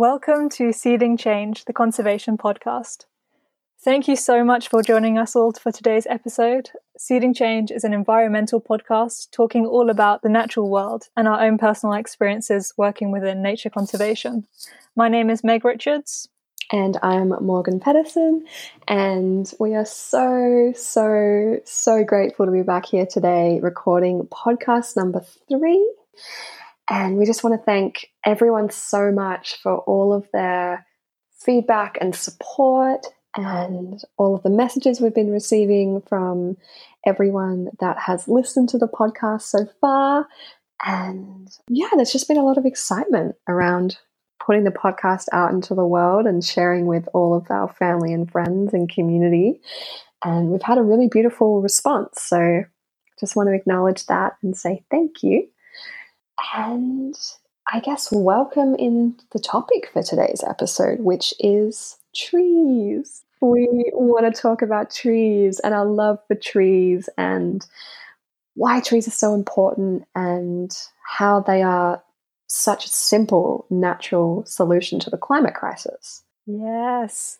[0.00, 3.04] Welcome to Seeding Change, the Conservation Podcast.
[3.84, 6.70] Thank you so much for joining us all for today's episode.
[6.96, 11.58] Seeding Change is an environmental podcast talking all about the natural world and our own
[11.58, 14.46] personal experiences working within nature conservation.
[14.96, 16.30] My name is Meg Richards.
[16.72, 18.46] And I'm Morgan Pedersen.
[18.88, 25.20] And we are so, so, so grateful to be back here today recording podcast number
[25.46, 25.86] three.
[26.90, 30.84] And we just want to thank everyone so much for all of their
[31.38, 36.56] feedback and support and all of the messages we've been receiving from
[37.06, 40.26] everyone that has listened to the podcast so far.
[40.84, 43.98] And yeah, there's just been a lot of excitement around
[44.44, 48.30] putting the podcast out into the world and sharing with all of our family and
[48.30, 49.60] friends and community.
[50.24, 52.20] And we've had a really beautiful response.
[52.22, 52.64] So
[53.20, 55.46] just want to acknowledge that and say thank you.
[56.54, 57.14] And
[57.72, 63.22] I guess welcome in the topic for today's episode, which is trees.
[63.40, 67.64] We want to talk about trees and our love for trees and
[68.54, 72.02] why trees are so important and how they are
[72.48, 76.22] such a simple, natural solution to the climate crisis.
[76.46, 77.38] Yes.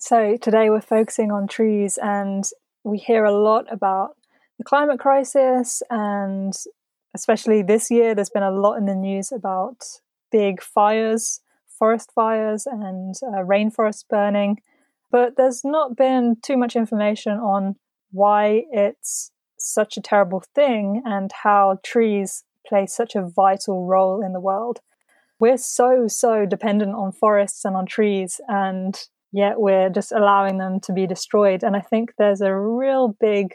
[0.00, 2.44] So today we're focusing on trees and
[2.84, 4.16] we hear a lot about
[4.58, 6.52] the climate crisis and
[7.14, 9.78] especially this year, there's been a lot in the news about
[10.30, 11.40] big fires,
[11.78, 14.58] forest fires, and uh, rainforest burning.
[15.10, 17.76] But there's not been too much information on
[18.12, 24.32] why it's such a terrible thing and how trees play such a vital role in
[24.32, 24.80] the world.
[25.38, 28.98] We're so, so dependent on forests and on trees, and
[29.32, 31.62] yet we're just allowing them to be destroyed.
[31.62, 33.54] And I think there's a real big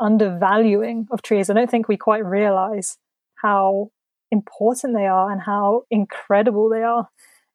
[0.00, 1.50] undervaluing of trees.
[1.50, 2.98] I don't think we quite realize
[3.36, 3.90] how
[4.30, 7.08] important they are and how incredible they are.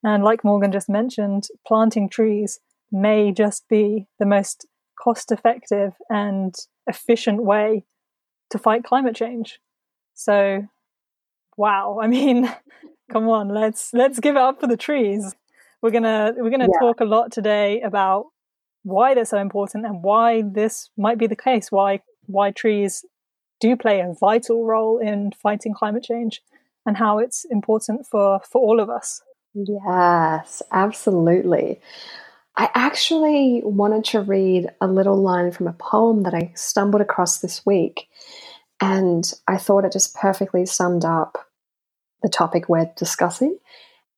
[0.03, 2.59] And like Morgan just mentioned, planting trees
[2.91, 4.65] may just be the most
[4.99, 6.55] cost effective and
[6.87, 7.85] efficient way
[8.49, 9.59] to fight climate change.
[10.13, 10.67] So,
[11.57, 12.53] wow, I mean,
[13.11, 15.35] come on, let's let's give it up for the trees.
[15.81, 16.79] We're going to we're going to yeah.
[16.79, 18.25] talk a lot today about
[18.83, 23.05] why they're so important and why this might be the case, why why trees
[23.59, 26.41] do play a vital role in fighting climate change
[26.85, 29.21] and how it's important for, for all of us.
[29.53, 31.79] Yes, absolutely.
[32.57, 37.39] I actually wanted to read a little line from a poem that I stumbled across
[37.39, 38.07] this week,
[38.81, 41.37] and I thought it just perfectly summed up
[42.23, 43.57] the topic we're discussing.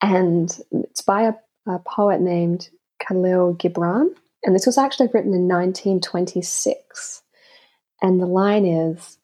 [0.01, 1.33] And it's by a,
[1.71, 2.69] a poet named
[3.05, 4.09] Khalil Gibran,
[4.43, 7.22] and this was actually written in 1926.
[8.03, 9.17] And the line is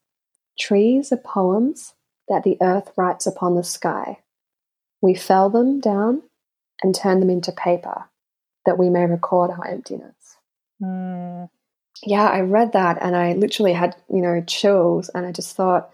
[0.59, 1.93] Trees are poems
[2.27, 4.19] that the earth writes upon the sky.
[5.01, 6.23] We fell them down
[6.83, 8.09] and turn them into paper
[8.65, 10.37] that we may record our emptiness.
[10.81, 11.49] Mm.
[12.03, 15.91] Yeah, I read that and I literally had, you know, chills and I just thought,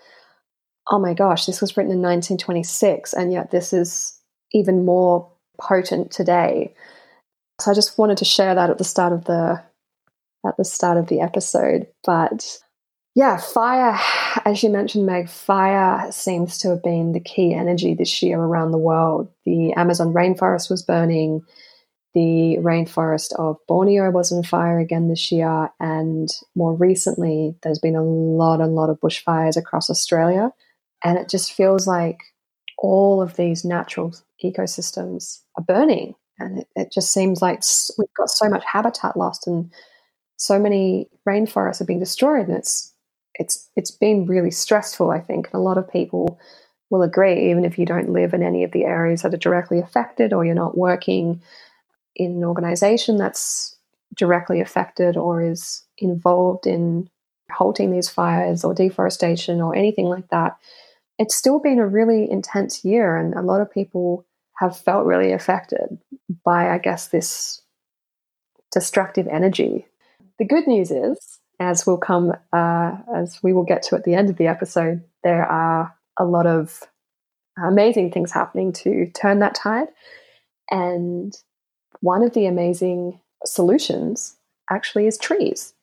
[0.89, 4.19] oh my gosh, this was written in 1926 and yet this is
[4.51, 6.73] even more potent today.
[7.61, 9.63] So I just wanted to share that at the start of the
[10.47, 11.87] at the start of the episode.
[12.03, 12.59] But
[13.15, 13.97] yeah, fire,
[14.43, 18.71] as you mentioned, Meg, fire seems to have been the key energy this year around
[18.71, 19.29] the world.
[19.45, 21.41] The Amazon rainforest was burning.
[22.13, 25.69] The rainforest of Borneo was on fire again this year.
[25.79, 30.51] And more recently, there's been a lot, a lot of bushfires across Australia.
[31.01, 32.19] And it just feels like
[32.77, 36.15] all of these natural ecosystems are burning.
[36.37, 37.63] And it, it just seems like
[37.97, 39.71] we've got so much habitat lost and
[40.35, 42.49] so many rainforests are being destroyed.
[42.49, 42.91] And it's
[43.35, 45.47] it's it's been really stressful, I think.
[45.47, 46.39] And a lot of people
[46.89, 49.79] will agree, even if you don't live in any of the areas that are directly
[49.79, 51.41] affected or you're not working
[52.15, 53.75] in an organization that's
[54.15, 57.09] directly affected or is involved in
[57.51, 60.57] halting these fires or deforestation or anything like that.
[61.17, 64.25] It's still been a really intense year, and a lot of people
[64.57, 65.97] have felt really affected
[66.43, 67.61] by, I guess, this
[68.71, 69.85] destructive energy.
[70.39, 74.13] The good news is as will come uh, as we will get to at the
[74.13, 76.83] end of the episode, there are a lot of
[77.57, 79.87] amazing things happening to turn that tide.
[80.69, 81.33] And
[82.01, 84.35] one of the amazing solutions
[84.69, 85.73] actually is trees.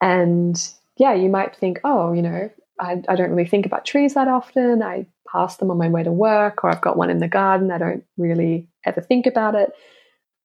[0.00, 0.56] And
[0.96, 2.50] yeah, you might think, oh, you know,
[2.80, 4.82] I, I don't really think about trees that often.
[4.82, 7.70] I pass them on my way to work, or I've got one in the garden.
[7.70, 9.72] I don't really ever think about it.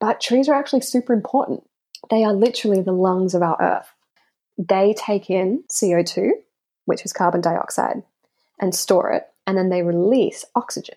[0.01, 1.63] But trees are actually super important.
[2.09, 3.94] They are literally the lungs of our earth
[4.57, 6.31] they take in CO2,
[6.85, 8.03] which is carbon dioxide,
[8.59, 10.95] and store it, and then they release oxygen.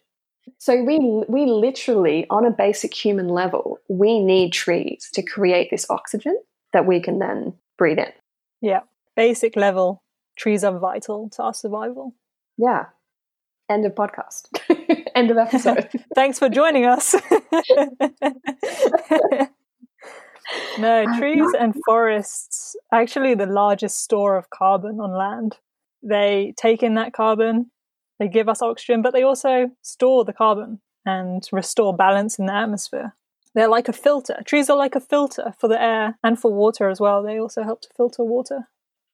[0.59, 5.87] So we we literally, on a basic human level, we need trees to create this
[5.91, 6.39] oxygen
[6.73, 8.13] that we can then breathe in.
[8.61, 8.81] Yeah,
[9.17, 10.03] basic level,
[10.37, 12.15] trees are vital to our survival.
[12.57, 12.87] Yeah.
[13.69, 14.49] End of podcast.
[15.15, 15.89] End of episode.
[16.15, 17.15] Thanks for joining us.
[20.79, 25.57] no, trees and forests actually the largest store of carbon on land.
[26.03, 27.71] They take in that carbon,
[28.19, 32.55] they give us oxygen, but they also store the carbon and restore balance in the
[32.55, 33.15] atmosphere.
[33.55, 34.43] They're like a filter.
[34.45, 37.23] Trees are like a filter for the air and for water as well.
[37.23, 38.69] They also help to filter water.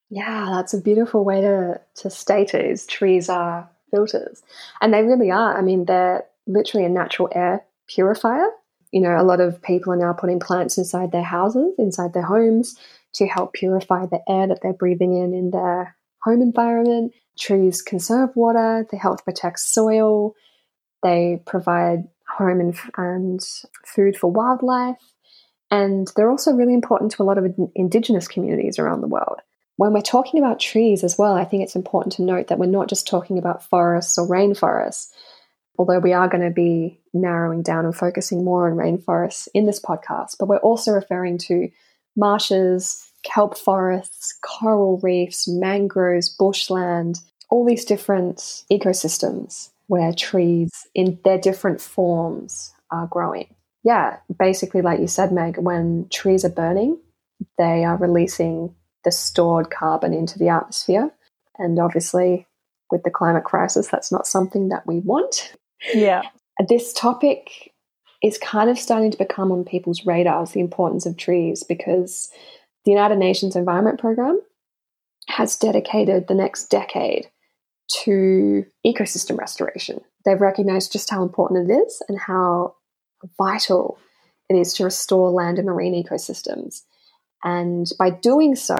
[0.09, 4.43] Yeah, that's a beautiful way to, to state it is trees are filters.
[4.81, 5.57] And they really are.
[5.57, 8.47] I mean, they're literally a natural air purifier.
[8.91, 12.23] You know, a lot of people are now putting plants inside their houses, inside their
[12.23, 12.77] homes
[13.13, 17.13] to help purify the air that they're breathing in in their home environment.
[17.37, 20.33] Trees conserve water, they help protect soil,
[21.03, 23.41] they provide home and, and
[23.85, 24.97] food for wildlife,
[25.69, 29.41] and they're also really important to a lot of indigenous communities around the world.
[29.77, 32.65] When we're talking about trees as well, I think it's important to note that we're
[32.67, 35.09] not just talking about forests or rainforests,
[35.77, 39.79] although we are going to be narrowing down and focusing more on rainforests in this
[39.79, 41.69] podcast, but we're also referring to
[42.15, 47.19] marshes, kelp forests, coral reefs, mangroves, bushland,
[47.49, 48.37] all these different
[48.71, 53.53] ecosystems where trees in their different forms are growing.
[53.83, 56.99] Yeah, basically, like you said, Meg, when trees are burning,
[57.57, 58.73] they are releasing
[59.03, 61.11] the stored carbon into the atmosphere.
[61.57, 62.47] And obviously,
[62.89, 65.53] with the climate crisis, that's not something that we want.
[65.93, 66.23] Yeah.
[66.67, 67.73] This topic
[68.23, 72.29] is kind of starting to become on people's radars the importance of trees because
[72.85, 74.39] the United Nations Environment Programme
[75.27, 77.29] has dedicated the next decade
[78.03, 80.01] to ecosystem restoration.
[80.23, 82.75] They've recognized just how important it is and how
[83.37, 83.97] vital
[84.49, 86.81] it is to restore land and marine ecosystems.
[87.43, 88.77] And by doing so,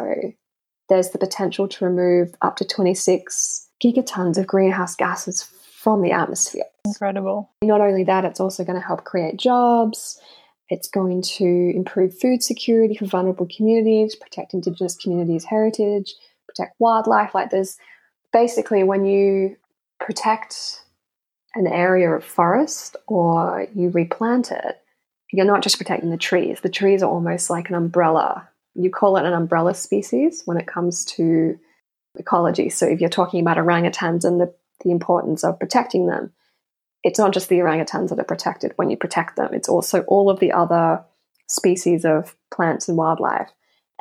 [0.89, 5.44] there's the potential to remove up to 26 gigatons of greenhouse gases
[5.85, 6.65] from the atmosphere.
[6.83, 7.51] Incredible.
[7.61, 10.19] Not only that, it's also going to help create jobs,
[10.67, 11.45] it's going to
[11.75, 16.15] improve food security for vulnerable communities, protect Indigenous communities' heritage,
[16.47, 17.35] protect wildlife.
[17.35, 17.77] Like, there's
[18.33, 19.57] basically when you
[19.99, 20.81] protect
[21.53, 24.81] an area of forest or you replant it,
[25.31, 26.61] you're not just protecting the trees.
[26.61, 28.49] The trees are almost like an umbrella.
[28.73, 31.59] You call it an umbrella species when it comes to
[32.15, 32.69] ecology.
[32.69, 34.51] So, if you're talking about orangutans and the,
[34.83, 36.31] the importance of protecting them,
[37.04, 40.30] it's not just the orangutans that are protected when you protect them, it's also all
[40.30, 41.04] of the other
[41.48, 43.51] species of plants and wildlife.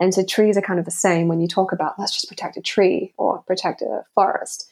[0.00, 2.56] And so trees are kind of the same when you talk about let's just protect
[2.56, 4.68] a tree or protect a forest.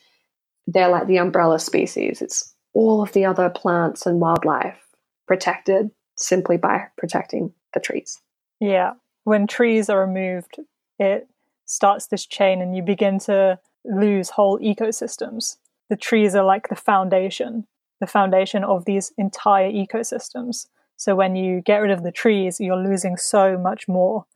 [0.67, 2.23] They're like the umbrella species.
[2.23, 4.79] It's all of the other plants and wildlife
[5.27, 8.21] protected simply by protecting the trees.
[8.61, 8.93] Yeah.
[9.25, 10.57] When trees are removed,
[10.99, 11.29] it
[11.65, 15.57] starts this chain and you begin to lose whole ecosystems.
[15.93, 17.67] The trees are like the foundation
[18.03, 20.67] the foundation of these entire ecosystems.
[20.97, 24.27] So when you get rid of the trees, you're losing so much more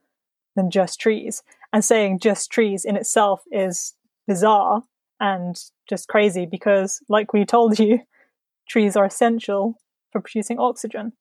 [0.55, 1.43] than just trees.
[1.73, 3.95] And saying just trees in itself is
[4.29, 4.85] bizarre
[5.19, 8.03] and just crazy because, like we told you,
[8.69, 9.75] trees are essential
[10.13, 11.15] for producing oxygen.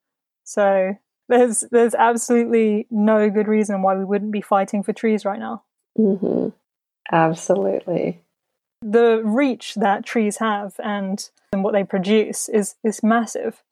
[0.43, 0.93] So
[1.27, 5.63] there's there's absolutely no good reason why we wouldn't be fighting for trees right now.
[5.97, 6.49] Mm-hmm.
[7.11, 8.21] Absolutely
[8.81, 13.63] the reach that trees have and, and what they produce is is massive.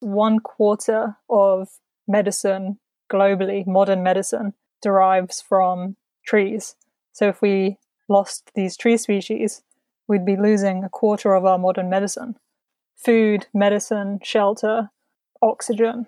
[0.00, 1.68] One quarter of
[2.06, 2.78] medicine
[3.10, 6.74] globally, modern medicine, derives from trees.
[7.12, 7.78] So if we
[8.08, 9.62] lost these tree species,
[10.08, 12.36] we'd be losing a quarter of our modern medicine.
[12.96, 14.90] Food, medicine, shelter,
[15.40, 16.06] oxygen.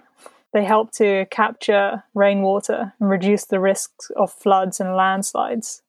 [0.52, 5.82] They help to capture rainwater and reduce the risks of floods and landslides.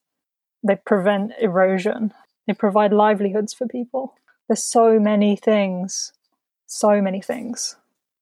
[0.67, 2.13] They prevent erosion
[2.47, 4.15] they provide livelihoods for people.
[4.47, 6.13] There's so many things,
[6.67, 7.75] so many things.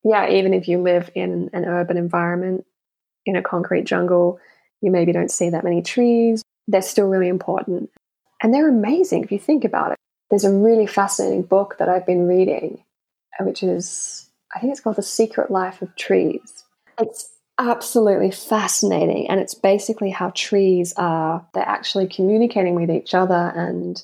[0.03, 2.65] Yeah, even if you live in an urban environment,
[3.25, 4.39] in a concrete jungle,
[4.81, 6.43] you maybe don't see that many trees.
[6.67, 7.89] They're still really important.
[8.41, 9.97] And they're amazing if you think about it.
[10.29, 12.83] There's a really fascinating book that I've been reading,
[13.39, 16.65] which is, I think it's called The Secret Life of Trees.
[16.99, 19.29] It's absolutely fascinating.
[19.29, 24.03] And it's basically how trees are, they're actually communicating with each other and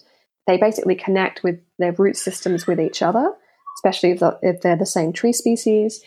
[0.50, 3.32] they basically connect with their root systems with each other,
[3.78, 6.04] especially if, if they're the same tree species,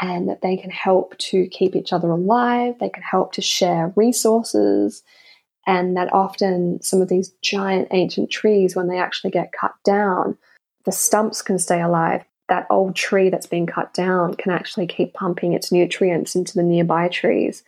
[0.00, 2.74] and that they can help to keep each other alive.
[2.80, 5.04] They can help to share resources,
[5.64, 10.38] and that often some of these giant ancient trees, when they actually get cut down,
[10.84, 15.14] the stumps can stay alive that old tree that's been cut down can actually keep
[15.14, 17.62] pumping its nutrients into the nearby trees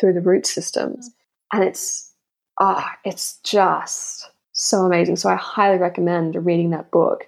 [0.00, 1.10] through the root systems.
[1.52, 2.12] And it's,
[2.58, 5.16] ah, oh, it's just so amazing.
[5.16, 7.26] So I highly recommend reading that book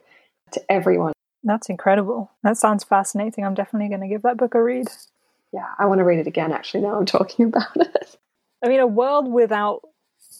[0.52, 1.12] to everyone.
[1.42, 2.30] That's incredible.
[2.42, 3.44] That sounds fascinating.
[3.44, 4.88] I'm definitely going to give that book a read.
[5.52, 8.16] Yeah, I want to read it again actually now I'm talking about it.
[8.64, 9.82] I mean, a world without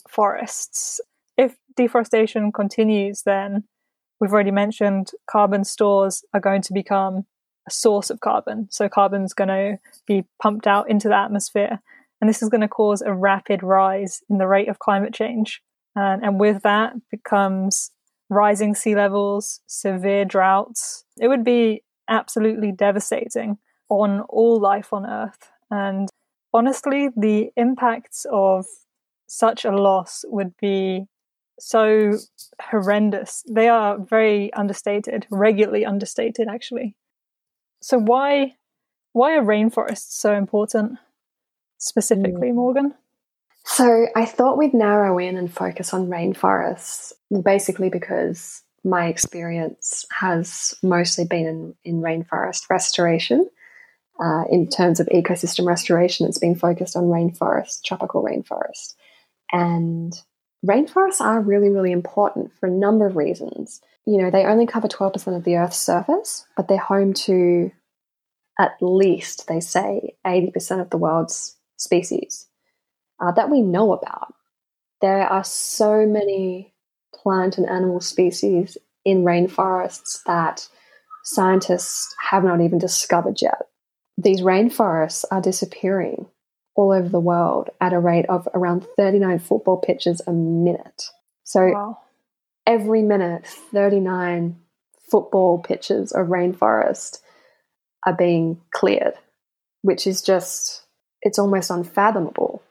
[0.08, 1.00] forests,
[1.36, 3.64] if deforestation continues, then
[4.20, 7.26] we've already mentioned carbon stores are going to become
[7.66, 8.68] a source of carbon.
[8.70, 11.80] So carbon's going to be pumped out into the atmosphere.
[12.20, 15.62] And this is going to cause a rapid rise in the rate of climate change.
[15.96, 17.90] And, and with that becomes
[18.28, 21.04] rising sea levels, severe droughts.
[21.20, 23.58] It would be absolutely devastating
[23.88, 25.50] on all life on Earth.
[25.70, 26.08] And
[26.52, 28.66] honestly, the impacts of
[29.26, 31.06] such a loss would be
[31.58, 32.12] so
[32.60, 33.44] horrendous.
[33.48, 36.96] They are very understated, regularly understated, actually.
[37.80, 38.56] So why
[39.12, 40.98] why are rainforests so important
[41.78, 42.54] specifically, mm.
[42.54, 42.94] Morgan?
[43.64, 50.74] So I thought we'd narrow in and focus on rainforests, basically because my experience has
[50.82, 53.48] mostly been in, in rainforest restoration.
[54.22, 58.94] Uh, in terms of ecosystem restoration, it's been focused on rainforest, tropical rainforest.
[59.50, 60.12] And
[60.64, 63.80] rainforests are really, really important for a number of reasons.
[64.06, 67.72] You know, they only cover 12% of the Earth's surface, but they're home to
[68.60, 72.46] at least, they say, 80% of the world's species
[73.20, 74.34] uh, that we know about.
[75.00, 76.72] There are so many
[77.14, 80.68] plant and animal species in rainforests that
[81.24, 83.62] scientists have not even discovered yet.
[84.16, 86.26] These rainforests are disappearing
[86.76, 91.04] all over the world at a rate of around 39 football pitches a minute.
[91.44, 91.98] So wow.
[92.66, 94.56] every minute, 39
[95.10, 97.18] football pitches of rainforest
[98.06, 99.14] are being cleared,
[99.82, 100.82] which is just,
[101.22, 102.62] it's almost unfathomable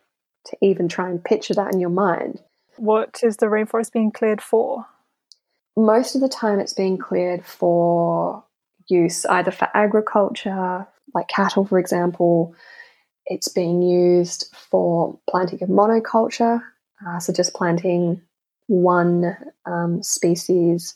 [0.46, 2.42] to even try and picture that in your mind.
[2.78, 4.86] What is the rainforest being cleared for?
[5.76, 8.44] Most of the time, it's being cleared for
[8.88, 12.56] use either for agriculture, like cattle, for example.
[13.26, 16.62] It's being used for planting of monoculture,
[17.08, 18.22] uh, so just planting
[18.68, 20.96] one um, species,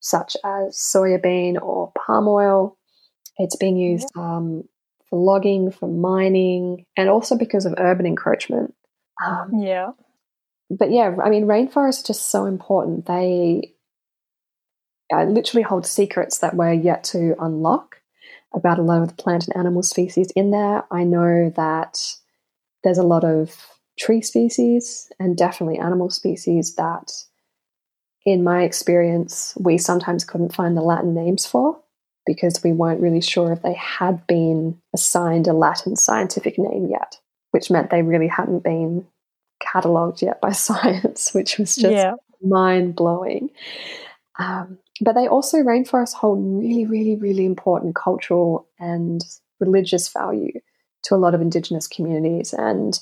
[0.00, 2.76] such as soybean or palm oil.
[3.38, 4.64] It's being used um,
[5.10, 8.74] for logging, for mining, and also because of urban encroachment.
[9.24, 9.90] Um, yeah.
[10.70, 13.06] But yeah, I mean, rainforests are just so important.
[13.06, 13.74] They
[15.12, 18.00] uh, literally hold secrets that we're yet to unlock
[18.54, 20.84] about a lot of the plant and animal species in there.
[20.90, 22.00] I know that
[22.82, 23.54] there's a lot of
[23.98, 27.12] tree species and definitely animal species that,
[28.24, 31.80] in my experience, we sometimes couldn't find the Latin names for
[32.26, 37.20] because we weren't really sure if they had been assigned a Latin scientific name yet
[37.50, 39.06] which meant they really hadn't been
[39.60, 42.14] catalogued yet by science, which was just yeah.
[42.42, 43.50] mind blowing.
[44.38, 49.20] Um, but they also, rainforests hold really, really, really important cultural and
[49.60, 50.52] religious value
[51.04, 52.52] to a lot of Indigenous communities.
[52.52, 52.98] And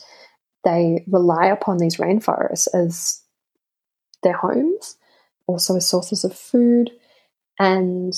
[0.64, 3.20] they rely upon these rainforests as
[4.22, 4.96] their homes,
[5.46, 6.90] also as sources of food.
[7.58, 8.12] And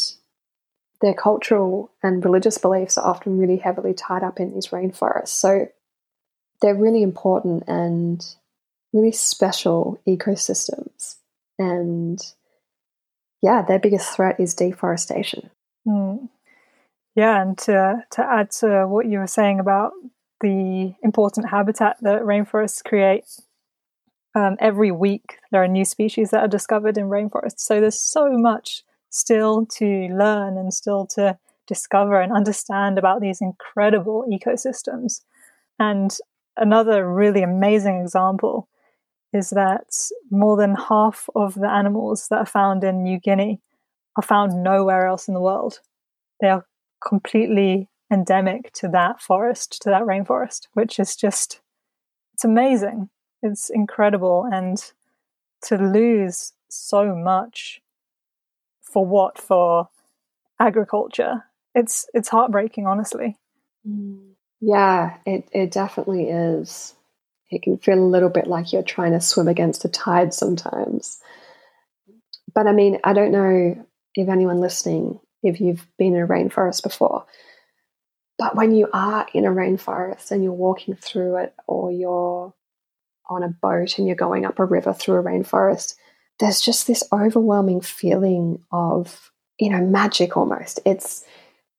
[1.01, 5.29] their cultural and religious beliefs are often really heavily tied up in these rainforests.
[5.29, 5.69] So
[6.61, 8.25] they're really important and
[8.93, 11.17] really special ecosystems.
[11.59, 12.21] And
[13.43, 15.51] yeah, their biggest threat is deforestation.
[15.87, 16.29] Mm.
[17.15, 19.93] Yeah, and to, to add to what you were saying about
[20.41, 23.25] the important habitat that rainforests create,
[24.35, 27.61] um, every week there are new species that are discovered in rainforests.
[27.61, 33.41] So there's so much still to learn and still to discover and understand about these
[33.41, 35.23] incredible ecosystems.
[35.79, 36.17] And
[36.57, 38.69] another really amazing example
[39.33, 39.87] is that
[40.31, 43.61] more than half of the animals that are found in New Guinea
[44.17, 45.81] are found nowhere else in the world.
[46.41, 46.67] They are
[47.07, 51.61] completely endemic to that forest, to that rainforest, which is just,
[52.35, 53.11] it's amazing.
[53.43, 54.49] It's incredible.
[54.51, 54.83] And
[55.63, 57.83] to lose so much
[58.81, 59.39] for what?
[59.39, 59.89] For
[60.59, 61.45] agriculture.
[61.75, 63.37] It's, it's heartbreaking, honestly.
[63.87, 64.36] Mm.
[64.61, 66.95] Yeah, it, it definitely is.
[67.51, 71.21] It can feel a little bit like you're trying to swim against the tide sometimes.
[72.55, 76.83] But I mean, I don't know if anyone listening, if you've been in a rainforest
[76.83, 77.27] before,
[78.39, 82.55] but when you are in a rainforest and you're walking through it or you're
[83.29, 85.95] on a boat and you're going up a river through a rainforest,
[86.39, 90.81] there's just this overwhelming feeling of you know, magic almost.
[90.85, 91.25] It's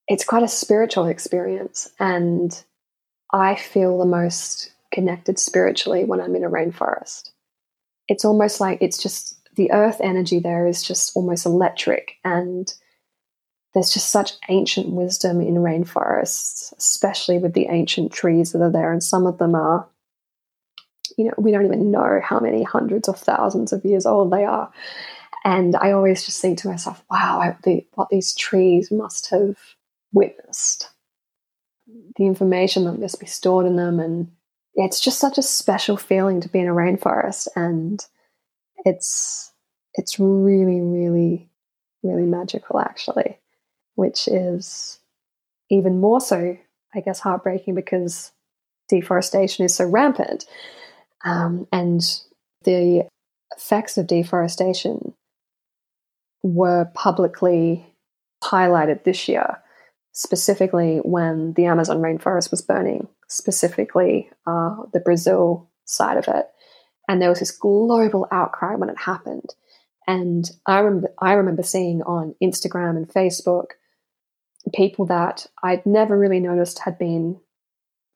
[0.07, 2.63] it's quite a spiritual experience and
[3.33, 7.31] I feel the most connected spiritually when I'm in a rainforest.
[8.07, 12.73] It's almost like it's just the earth energy there is just almost electric and
[13.73, 18.91] there's just such ancient wisdom in rainforests, especially with the ancient trees that are there.
[18.91, 19.87] And some of them are,
[21.17, 24.45] you know, we don't even know how many hundreds of thousands of years old they
[24.45, 24.71] are.
[25.43, 29.57] And I always just think to myself, wow, I, the, what these trees must have
[30.13, 30.89] witnessed,
[32.17, 33.99] the information that must be stored in them.
[33.99, 34.31] And
[34.75, 37.47] it's just such a special feeling to be in a rainforest.
[37.55, 38.05] And
[38.85, 39.51] it's,
[39.95, 41.49] it's really, really,
[42.03, 43.39] really magical, actually
[43.97, 44.99] which is
[45.69, 46.55] even more so,
[46.95, 48.31] I guess, heartbreaking because
[48.87, 50.45] deforestation is so rampant.
[51.25, 52.01] Um, and
[52.63, 53.07] the
[53.57, 55.13] effects of deforestation
[56.43, 57.87] were publicly
[58.43, 59.57] highlighted this year,
[60.17, 66.47] specifically when the Amazon rainforest was burning, specifically uh, the Brazil side of it.
[67.07, 69.53] And there was this global outcry when it happened.
[70.07, 73.73] And I remember, I remember seeing on Instagram and Facebook
[74.73, 77.39] people that I'd never really noticed had been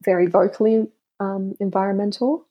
[0.03, 0.88] very vocally
[1.20, 2.48] um, environmental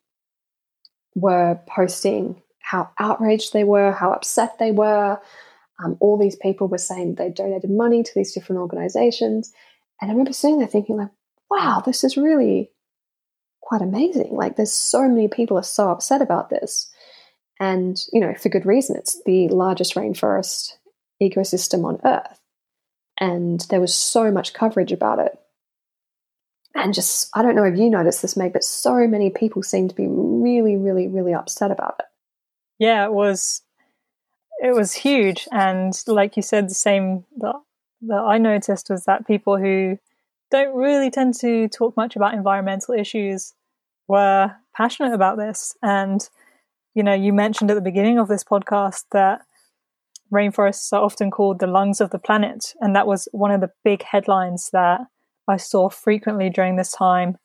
[1.16, 5.20] were posting how outraged they were, how upset they were.
[5.82, 9.52] Um, all these people were saying they donated money to these different organizations.
[10.00, 11.10] And I remember sitting there thinking, like,
[11.50, 12.70] wow, this is really
[13.60, 14.32] quite amazing.
[14.32, 16.90] Like, there's so many people are so upset about this.
[17.58, 18.96] And, you know, for good reason.
[18.96, 20.72] It's the largest rainforest
[21.22, 22.40] ecosystem on Earth
[23.20, 25.38] and there was so much coverage about it.
[26.74, 29.88] And just, I don't know if you noticed this, Meg, but so many people seem
[29.88, 32.06] to be really, really, really upset about it.
[32.78, 33.60] Yeah, it was,
[34.62, 37.56] it was huge, and like you said, the same that
[38.02, 39.98] that I noticed was that people who
[40.50, 43.54] don't really tend to talk much about environmental issues
[44.08, 45.76] were passionate about this.
[45.82, 46.28] And
[46.94, 49.42] you know, you mentioned at the beginning of this podcast that
[50.32, 52.74] rainforests are often called the lungs of the planet.
[52.80, 55.00] And that was one of the big headlines that
[55.48, 57.38] I saw frequently during this time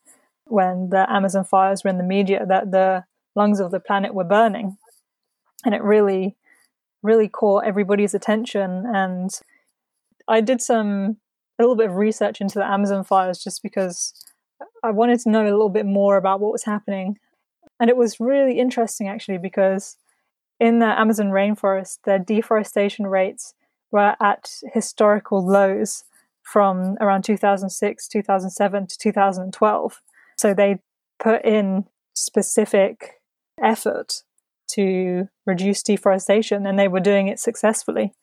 [0.45, 3.03] when the Amazon fires were in the media that the
[3.35, 4.77] lungs of the planet were burning.
[5.63, 6.37] And it really,
[7.05, 8.85] really caught everybody's attention.
[8.93, 9.29] And
[10.27, 11.17] I did some,
[11.57, 14.13] a little bit of research into the Amazon fires just because
[14.83, 17.17] I wanted to know a little bit more about what was happening.
[17.79, 19.97] And it was really interesting actually because
[20.59, 23.53] in the Amazon rainforest, the deforestation rates
[23.91, 26.03] were at historical lows
[26.43, 30.01] from around 2006, 2007 to 2012.
[30.37, 30.79] So they
[31.19, 33.21] put in specific
[33.61, 34.23] effort
[34.69, 38.13] to reduce deforestation and they were doing it successfully.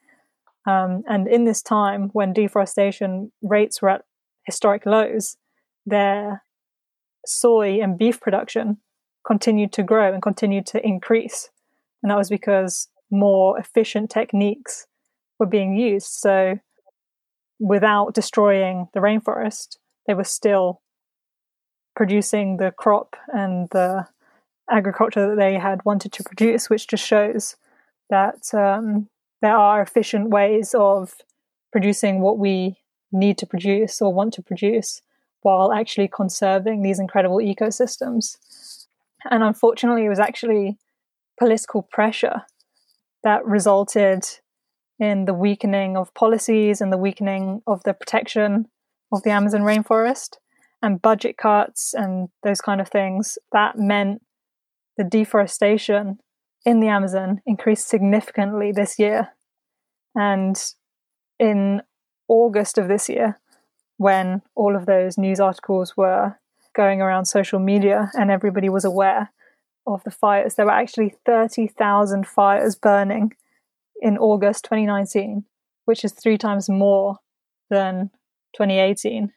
[0.66, 4.04] Um, and in this time, when deforestation rates were at
[4.44, 5.36] historic lows,
[5.86, 6.42] their
[7.26, 8.78] soy and beef production
[9.26, 11.50] continued to grow and continued to increase.
[12.02, 14.86] And that was because more efficient techniques
[15.38, 16.08] were being used.
[16.08, 16.58] So
[17.60, 19.76] without destroying the rainforest,
[20.06, 20.80] they were still
[21.94, 24.06] producing the crop and the
[24.72, 27.56] agriculture that they had wanted to produce, which just shows
[28.10, 29.08] that um,
[29.40, 31.14] there are efficient ways of
[31.70, 32.78] producing what we
[33.10, 35.02] need to produce or want to produce
[35.42, 38.36] while actually conserving these incredible ecosystems.
[39.30, 40.78] And unfortunately, it was actually
[41.38, 42.42] political pressure
[43.24, 44.24] that resulted
[44.98, 48.68] in the weakening of policies and the weakening of the protection
[49.12, 50.36] of the Amazon rainforest
[50.80, 53.38] and budget cuts and those kind of things.
[53.52, 54.22] That meant
[54.96, 56.18] the deforestation
[56.64, 59.30] in the Amazon increased significantly this year.
[60.14, 60.56] And
[61.38, 61.82] in
[62.28, 63.40] August of this year,
[63.96, 66.38] when all of those news articles were
[66.74, 69.30] going around social media and everybody was aware
[69.86, 70.54] of the fires.
[70.54, 73.34] There were actually 30,000 fires burning
[74.00, 75.44] in August 2019,
[75.84, 77.18] which is three times more
[77.68, 78.10] than
[78.56, 79.32] 2018.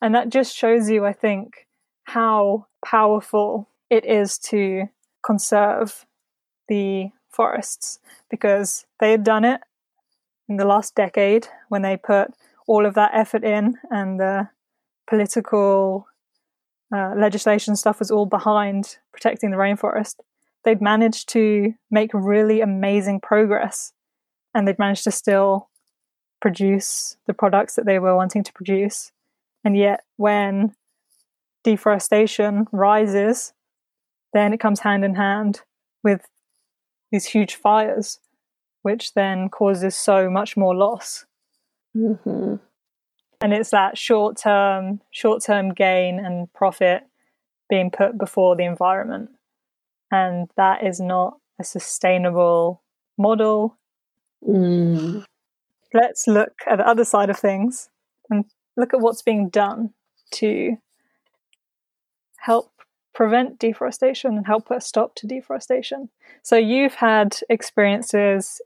[0.00, 1.66] And that just shows you, I think,
[2.04, 4.88] how powerful it is to
[5.24, 6.04] conserve
[6.68, 9.60] the forests because they had done it
[10.48, 12.28] in the last decade when they put
[12.66, 14.48] all of that effort in and the
[15.08, 16.06] political
[16.94, 20.16] uh, legislation stuff was all behind protecting the rainforest,
[20.64, 23.92] they'd managed to make really amazing progress
[24.54, 25.68] and they'd managed to still
[26.40, 29.12] produce the products that they were wanting to produce.
[29.64, 30.74] And yet, when
[31.64, 33.53] deforestation rises,
[34.34, 35.62] then it comes hand in hand
[36.02, 36.26] with
[37.10, 38.18] these huge fires.
[38.82, 41.24] which then causes so much more loss.
[41.96, 42.56] Mm-hmm.
[43.40, 47.04] And it's that short term, short term gain and profit
[47.70, 49.30] being put before the environment.
[50.10, 52.82] And that is not a sustainable
[53.16, 53.78] model.
[54.46, 55.24] Mm.
[55.94, 57.88] Let's look at the other side of things
[58.28, 58.44] and
[58.76, 59.94] look at what's being done
[60.32, 60.76] to
[62.36, 62.73] help
[63.14, 66.10] prevent deforestation and help put a stop to deforestation.
[66.42, 68.60] So you've had experiences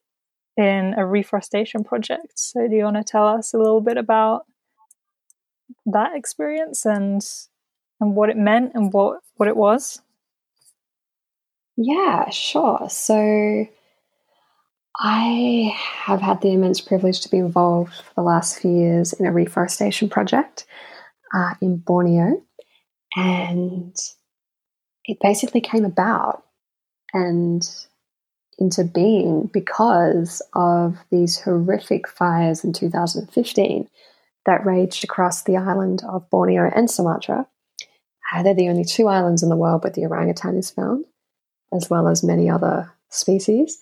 [0.57, 2.39] in a reforestation project.
[2.39, 4.47] So do you want to tell us a little bit about
[5.87, 7.23] that experience and
[8.01, 10.01] and what it meant and what what it was?
[11.77, 12.87] Yeah, sure.
[12.89, 13.69] So
[15.01, 19.27] I have had the immense privilege to be involved for the last few years in
[19.27, 20.67] a reforestation project
[21.33, 22.43] uh, in Borneo.
[23.15, 23.95] And
[25.09, 26.45] it basically came about
[27.13, 27.69] and
[28.59, 33.89] into being because of these horrific fires in 2015
[34.45, 37.47] that raged across the island of Borneo and Sumatra.
[38.33, 41.07] Uh, they're the only two islands in the world where the orangutan is found,
[41.73, 43.79] as well as many other species.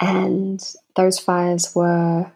[0.00, 0.62] And
[0.96, 2.32] those fires were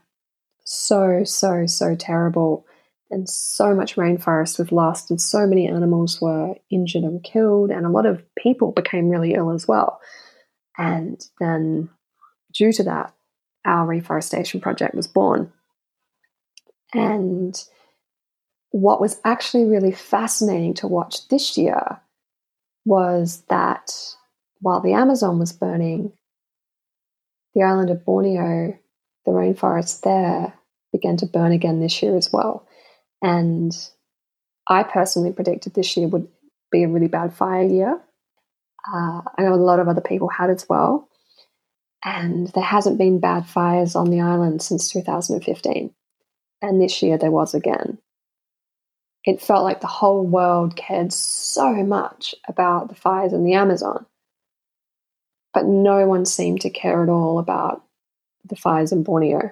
[0.64, 2.67] so, so, so terrible.
[3.11, 7.87] And so much rainforest was lost, and so many animals were injured and killed, and
[7.87, 10.01] a lot of people became really ill as well.
[10.77, 11.88] And then,
[12.53, 13.14] due to that,
[13.64, 15.53] our reforestation project was born.
[16.92, 17.59] And
[18.71, 22.01] what was actually really fascinating to watch this year
[22.85, 23.90] was that
[24.61, 26.12] while the Amazon was burning,
[27.55, 28.79] the island of Borneo,
[29.25, 30.55] the rainforest there,
[30.92, 32.67] began to burn again this year as well.
[33.22, 33.72] And
[34.68, 36.28] I personally predicted this year would
[36.70, 38.00] be a really bad fire year.
[38.87, 41.09] Uh, I know a lot of other people had as well.
[42.04, 45.92] And there hasn't been bad fires on the island since 2015.
[46.62, 47.98] And this year there was again.
[49.24, 54.07] It felt like the whole world cared so much about the fires in the Amazon
[55.59, 57.83] but no one seemed to care at all about
[58.44, 59.50] the fires in Borneo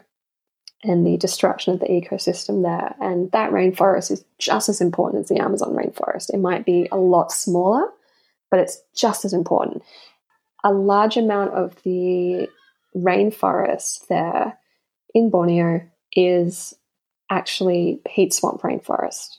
[0.86, 2.94] and the destruction of the ecosystem there.
[3.00, 6.32] And that rainforest is just as important as the Amazon rainforest.
[6.32, 7.88] It might be a lot smaller,
[8.50, 9.82] but it's just as important.
[10.64, 12.48] A large amount of the
[12.96, 14.58] rainforest there
[15.14, 16.74] in Borneo is
[17.30, 19.38] actually peat swamp rainforest.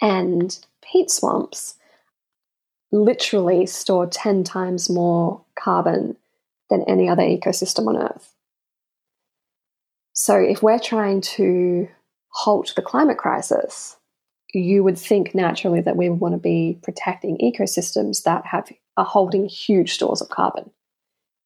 [0.00, 1.74] And peat swamps
[2.92, 6.16] literally store 10 times more carbon
[6.70, 8.34] than any other ecosystem on Earth.
[10.22, 11.88] So, if we're trying to
[12.28, 13.96] halt the climate crisis,
[14.52, 19.04] you would think naturally that we would want to be protecting ecosystems that have are
[19.06, 20.70] holding huge stores of carbon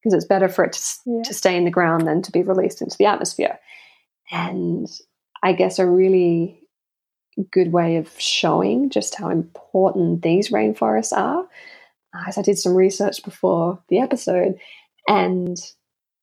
[0.02, 1.22] because it's better for it to, yeah.
[1.22, 3.60] to stay in the ground than to be released into the atmosphere.
[4.32, 4.88] And
[5.40, 6.60] I guess a really
[7.52, 11.46] good way of showing just how important these rainforests are.
[12.26, 14.58] As I did some research before the episode,
[15.06, 15.56] and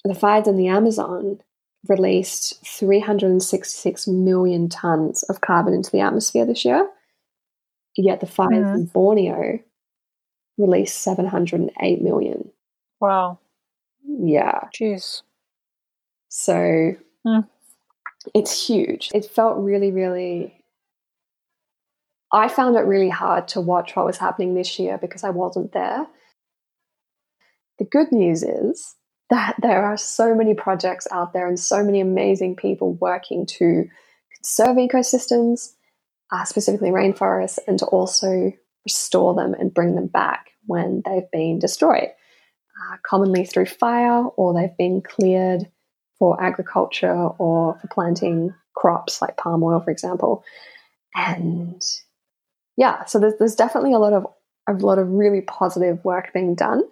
[0.03, 1.39] the fires in the Amazon
[1.87, 6.87] released 366 million tons of carbon into the atmosphere this year.
[7.97, 8.75] Yet the fires mm.
[8.75, 9.59] in Borneo
[10.57, 12.51] released 708 million.
[12.99, 13.39] Wow.
[14.05, 14.61] Yeah.
[14.73, 15.23] Jeez.
[16.29, 17.47] So mm.
[18.33, 19.09] it's huge.
[19.13, 20.61] It felt really, really
[22.33, 25.73] I found it really hard to watch what was happening this year because I wasn't
[25.73, 26.07] there.
[27.77, 28.95] The good news is
[29.31, 33.85] that there are so many projects out there and so many amazing people working to
[34.35, 35.71] conserve ecosystems,
[36.31, 38.51] uh, specifically rainforests, and to also
[38.85, 44.53] restore them and bring them back when they've been destroyed, uh, commonly through fire or
[44.53, 45.61] they've been cleared
[46.19, 50.43] for agriculture or for planting crops like palm oil, for example.
[51.15, 51.81] And
[52.75, 54.25] yeah, so there's, there's definitely a lot of
[54.67, 56.83] a lot of really positive work being done.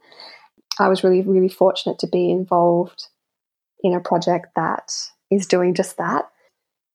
[0.83, 3.07] I was really, really fortunate to be involved
[3.83, 4.91] in a project that
[5.31, 6.29] is doing just that.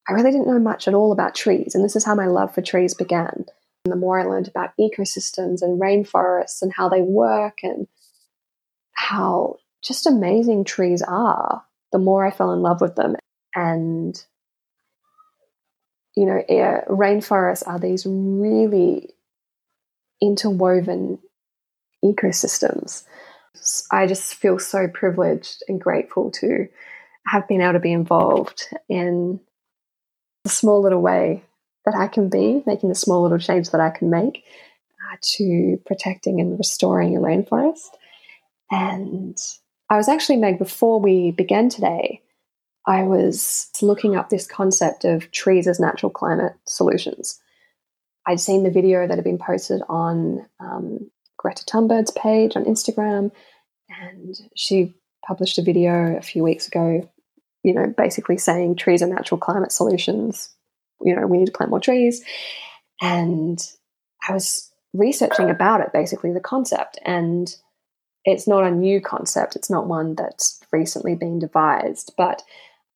[0.08, 2.54] I really didn't know much at all about trees, and this is how my love
[2.54, 3.46] for trees began.
[3.84, 7.86] And the more I learned about ecosystems and rainforests and how they work and
[8.92, 13.16] how just amazing trees are, the more I fell in love with them.
[13.54, 14.22] And
[16.16, 19.14] you know, air, rainforests are these really
[20.22, 21.18] interwoven
[22.04, 23.04] ecosystems.
[23.90, 26.68] I just feel so privileged and grateful to
[27.26, 29.40] have been able to be involved in
[30.44, 31.44] a small little way
[31.84, 34.44] that I can be, making the small little change that I can make
[35.12, 37.88] uh, to protecting and restoring a rainforest.
[38.70, 39.36] And
[39.90, 42.22] I was actually, Meg, before we began today,
[42.86, 47.40] I was looking up this concept of trees as natural climate solutions.
[48.26, 51.10] I'd seen the video that had been posted on um,
[51.44, 53.30] Greta Thunberg's page on Instagram,
[53.90, 54.94] and she
[55.26, 57.08] published a video a few weeks ago,
[57.62, 60.50] you know, basically saying trees are natural climate solutions.
[61.02, 62.24] You know, we need to plant more trees.
[63.02, 63.58] And
[64.26, 66.98] I was researching about it, basically, the concept.
[67.04, 67.54] And
[68.24, 72.42] it's not a new concept, it's not one that's recently been devised, but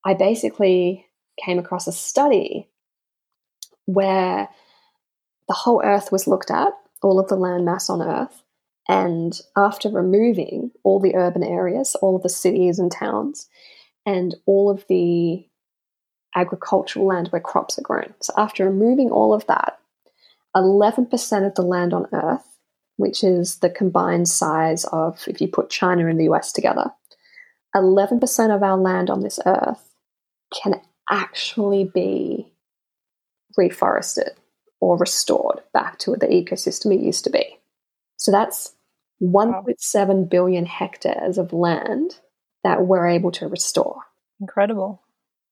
[0.06, 1.04] I basically
[1.44, 2.70] came across a study
[3.84, 4.48] where
[5.48, 8.42] the whole Earth was looked at, all of the land mass on Earth,
[8.88, 13.48] and after removing all the urban areas, all of the cities and towns,
[14.06, 15.46] and all of the
[16.34, 18.14] agricultural land where crops are grown.
[18.20, 19.78] So, after removing all of that,
[20.56, 22.58] 11% of the land on Earth,
[22.96, 26.90] which is the combined size of if you put China and the US together,
[27.76, 29.94] 11% of our land on this Earth
[30.62, 30.80] can
[31.10, 32.52] actually be
[33.58, 34.30] reforested
[34.80, 37.58] or restored back to the ecosystem it used to be.
[38.16, 38.72] So that's
[39.22, 42.18] 1.7 billion hectares of land
[42.64, 44.02] that we're able to restore.
[44.40, 45.02] Incredible.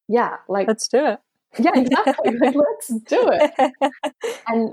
[0.09, 1.21] Yeah, like let's do it.
[1.59, 2.33] Yeah, exactly.
[2.39, 3.73] like, let's do it.
[4.49, 4.73] And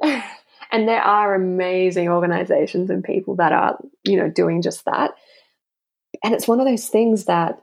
[0.72, 5.14] and there are amazing organizations and people that are, you know, doing just that.
[6.24, 7.62] And it's one of those things that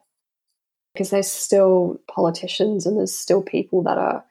[0.94, 4.24] because there's still politicians and there's still people that are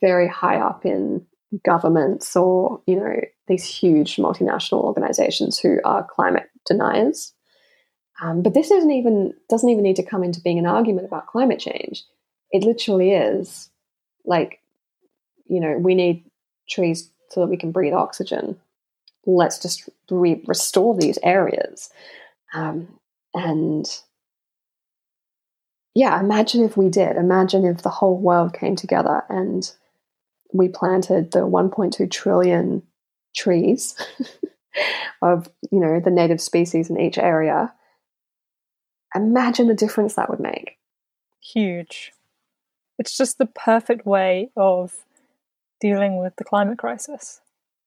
[0.00, 1.26] very high up in
[1.64, 7.32] governments or you know these huge multinational organizations who are climate deniers.
[8.20, 11.26] Um, but this isn't even doesn't even need to come into being an argument about
[11.26, 12.04] climate change.
[12.50, 13.70] It literally is
[14.24, 14.60] like
[15.46, 16.24] you know we need
[16.68, 18.58] trees so that we can breathe oxygen.
[19.26, 21.90] Let's just re- restore these areas.
[22.54, 22.98] Um,
[23.34, 23.86] and
[25.94, 27.16] yeah imagine if we did.
[27.16, 29.70] Imagine if the whole world came together and
[30.52, 32.82] we planted the 1.2 trillion
[33.36, 33.94] trees
[35.22, 37.72] of you know the native species in each area.
[39.14, 40.76] Imagine the difference that would make.
[41.40, 42.12] Huge.
[42.98, 45.04] It's just the perfect way of
[45.80, 47.40] dealing with the climate crisis.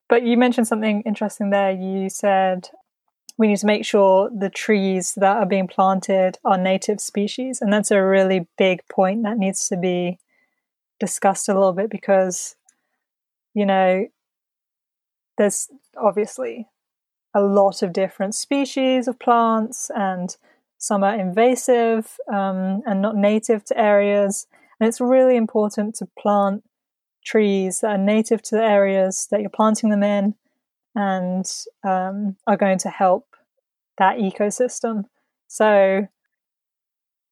[0.10, 1.72] But you mentioned something interesting there.
[1.72, 2.70] You said
[3.38, 7.72] we need to make sure the trees that are being planted are native species and
[7.72, 10.20] that's a really big point that needs to be
[11.02, 12.56] discussed a little bit because,
[13.54, 14.06] you know,
[15.38, 16.68] there's obviously
[17.34, 20.38] a lot of different species of plants, and
[20.78, 24.46] some are invasive um, and not native to areas.
[24.80, 26.64] And it's really important to plant
[27.26, 30.36] trees that are native to the areas that you're planting them in
[30.96, 31.46] and
[31.84, 33.26] um, are going to help
[33.98, 35.06] that ecosystem.
[35.48, 36.08] So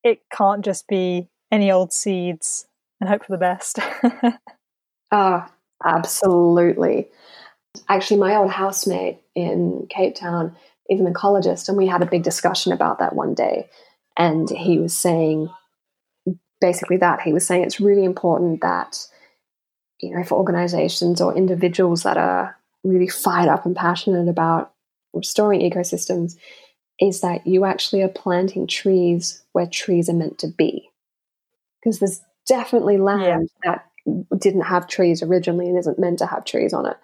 [0.03, 2.68] it can't just be any old seeds
[2.99, 3.79] and hope for the best.
[5.11, 5.45] oh,
[5.85, 7.07] absolutely.
[7.87, 10.55] Actually, my old housemate in Cape Town
[10.89, 13.69] is an ecologist, and we had a big discussion about that one day.
[14.17, 15.49] And he was saying
[16.59, 19.07] basically that he was saying it's really important that,
[20.01, 24.73] you know, for organizations or individuals that are really fired up and passionate about
[25.13, 26.35] restoring ecosystems,
[26.99, 30.89] is that you actually are planting trees where trees are meant to be.
[31.81, 33.71] Because there's definitely land yeah.
[33.71, 36.97] that didn't have trees originally and isn't meant to have trees on it.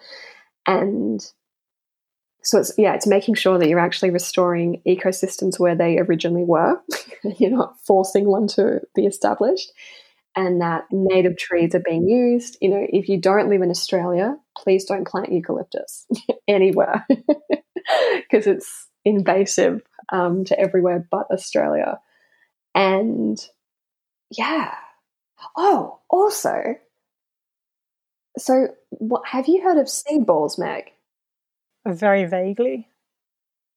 [0.68, 1.26] And
[2.44, 6.80] so it's yeah, it's making sure that you're actually restoring ecosystems where they originally were.
[7.40, 9.72] you're not forcing one to be established.
[10.38, 12.58] And that native trees are being used.
[12.60, 16.06] You know, if you don't live in Australia, please don't plant eucalyptus
[16.48, 19.82] anywhere because it's invasive
[20.12, 22.00] um, to everywhere but Australia.
[22.74, 23.40] And
[24.30, 24.74] yeah,
[25.58, 26.76] Oh, also,
[28.38, 30.92] so what have you heard of seed balls, Meg?
[31.88, 32.88] Very vaguely.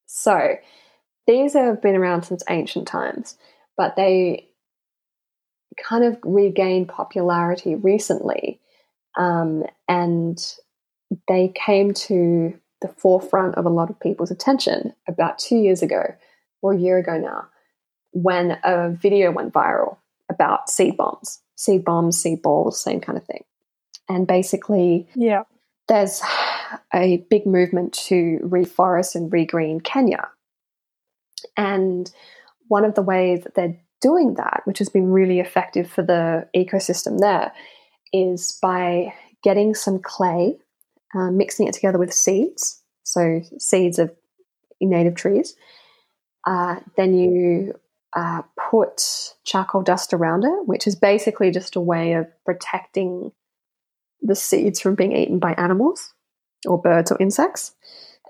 [0.05, 0.55] So,
[1.27, 3.37] these have been around since ancient times,
[3.77, 4.49] but they
[5.81, 8.59] kind of regained popularity recently,
[9.17, 10.55] um, and
[11.27, 16.03] they came to the forefront of a lot of people's attention about two years ago,
[16.61, 17.47] or a year ago now,
[18.11, 19.97] when a video went viral
[20.29, 23.43] about seed bombs seed bombs, seed balls, same kind of thing.
[24.07, 25.43] And basically, yeah,
[25.89, 26.21] there's
[26.93, 30.29] a big movement to reforest and regreen Kenya.
[31.57, 32.09] And
[32.69, 36.47] one of the ways that they're doing that, which has been really effective for the
[36.55, 37.51] ecosystem there,
[38.13, 40.57] is by getting some clay,
[41.13, 44.11] uh, mixing it together with seeds, so seeds of
[44.79, 45.55] native trees.
[46.47, 47.73] Uh, then you
[48.15, 53.31] uh, put charcoal dust around it, which is basically just a way of protecting
[54.21, 56.13] the seeds from being eaten by animals
[56.67, 57.73] or birds or insects,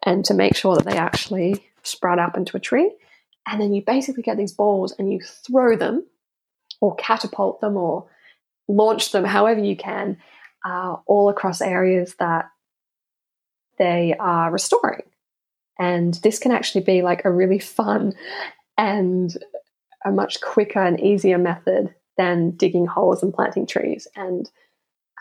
[0.05, 2.91] and to make sure that they actually sprout up into a tree.
[3.47, 6.05] And then you basically get these balls and you throw them
[6.81, 8.07] or catapult them or
[8.67, 10.17] launch them however you can
[10.63, 12.49] uh, all across areas that
[13.77, 15.03] they are restoring.
[15.79, 18.13] And this can actually be like a really fun
[18.77, 19.35] and
[20.05, 24.07] a much quicker and easier method than digging holes and planting trees.
[24.15, 24.49] And,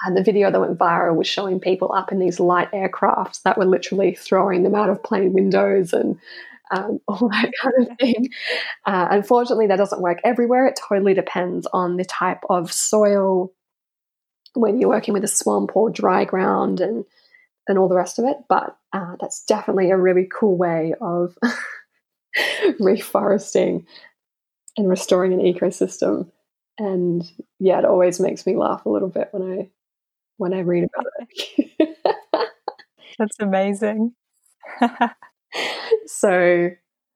[0.04, 3.58] and the video that went viral was showing people up in these light aircrafts that
[3.58, 6.18] were literally throwing them out of plane windows and
[6.70, 8.28] um, all that kind of thing.
[8.84, 10.66] Uh, unfortunately, that doesn't work everywhere.
[10.66, 13.52] It totally depends on the type of soil,
[14.54, 17.04] when you're working with a swamp or dry ground, and
[17.68, 18.38] and all the rest of it.
[18.48, 21.36] But uh, that's definitely a really cool way of
[22.80, 23.84] reforesting
[24.78, 26.30] and restoring an ecosystem.
[26.78, 29.68] And yeah, it always makes me laugh a little bit when I
[30.38, 31.98] when I read about it.
[33.18, 34.14] that's amazing.
[36.06, 36.70] so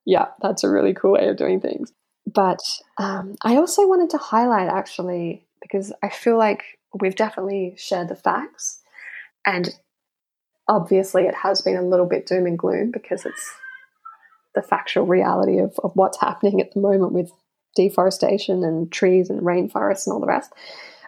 [0.05, 1.93] yeah, that's a really cool way of doing things.
[2.31, 2.59] But
[2.97, 6.63] um, I also wanted to highlight actually because I feel like
[6.99, 8.81] we've definitely shared the facts,
[9.45, 9.69] and
[10.67, 13.53] obviously it has been a little bit doom and gloom because it's
[14.53, 17.31] the factual reality of, of what's happening at the moment with
[17.75, 20.51] deforestation and trees and rainforests and all the rest.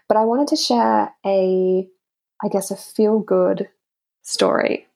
[0.07, 1.87] But I wanted to share a,
[2.43, 3.69] I guess, a feel good
[4.21, 4.87] story.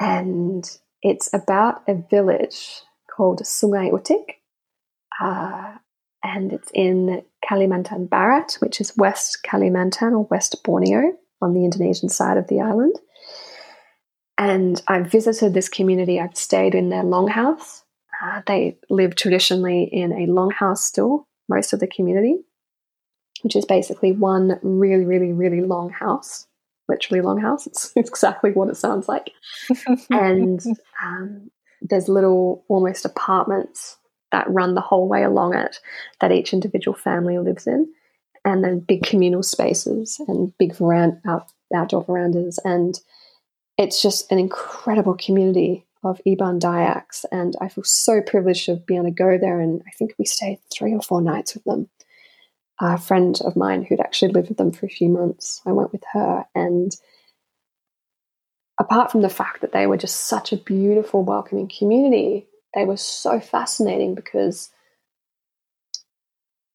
[0.00, 0.68] And
[1.02, 2.82] it's about a village
[3.14, 4.34] called Sungai Utik.
[5.20, 5.78] Uh,
[6.22, 12.08] and it's in Kalimantan Barat, which is West Kalimantan or West Borneo on the Indonesian
[12.08, 12.98] side of the island.
[14.38, 17.82] And I've visited this community, I've stayed in their longhouse.
[18.22, 22.36] Uh, they live traditionally in a longhouse still, most of the community,
[23.42, 26.46] which is basically one really, really, really long house.
[26.88, 27.66] Literally long house.
[27.66, 29.32] It's, it's exactly what it sounds like.
[30.10, 30.60] and
[31.04, 31.50] um,
[31.82, 33.98] there's little, almost apartments
[34.32, 35.78] that run the whole way along it
[36.20, 37.88] that each individual family lives in.
[38.44, 42.60] And then big communal spaces and big veranda, out, outdoor verandas.
[42.64, 42.98] And
[43.76, 48.96] it's just an incredible community of Iban Dayaks, and I feel so privileged to be
[48.96, 49.60] able to go there.
[49.60, 51.88] And I think we stayed three or four nights with them.
[52.80, 55.92] A friend of mine who'd actually lived with them for a few months, I went
[55.92, 56.92] with her, and
[58.78, 62.98] apart from the fact that they were just such a beautiful, welcoming community, they were
[62.98, 64.70] so fascinating because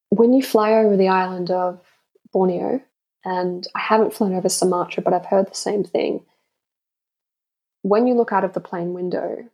[0.08, 1.80] when you fly over the island of
[2.32, 2.80] Borneo,
[3.24, 6.24] and I haven't flown over Sumatra, but I've heard the same thing
[7.82, 9.44] when you look out of the plane window,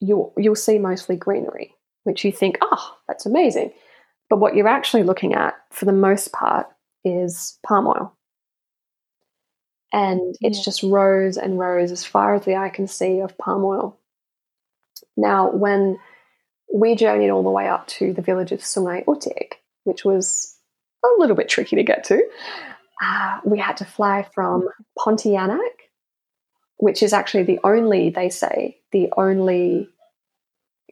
[0.00, 3.72] you'll, you'll see mostly greenery, which you think, oh, that's amazing.
[4.28, 6.66] But what you're actually looking at, for the most part,
[7.04, 8.16] is palm oil.
[9.92, 10.64] And it's yeah.
[10.64, 13.98] just rows and rows, as far as the eye can see, of palm oil.
[15.16, 15.98] Now, when
[16.72, 19.54] we journeyed all the way up to the village of Sungai Utik,
[19.84, 20.56] which was
[21.04, 22.22] a little bit tricky to get to,
[23.02, 25.58] uh, we had to fly from Pontianak
[26.80, 29.88] which is actually the only, they say, the only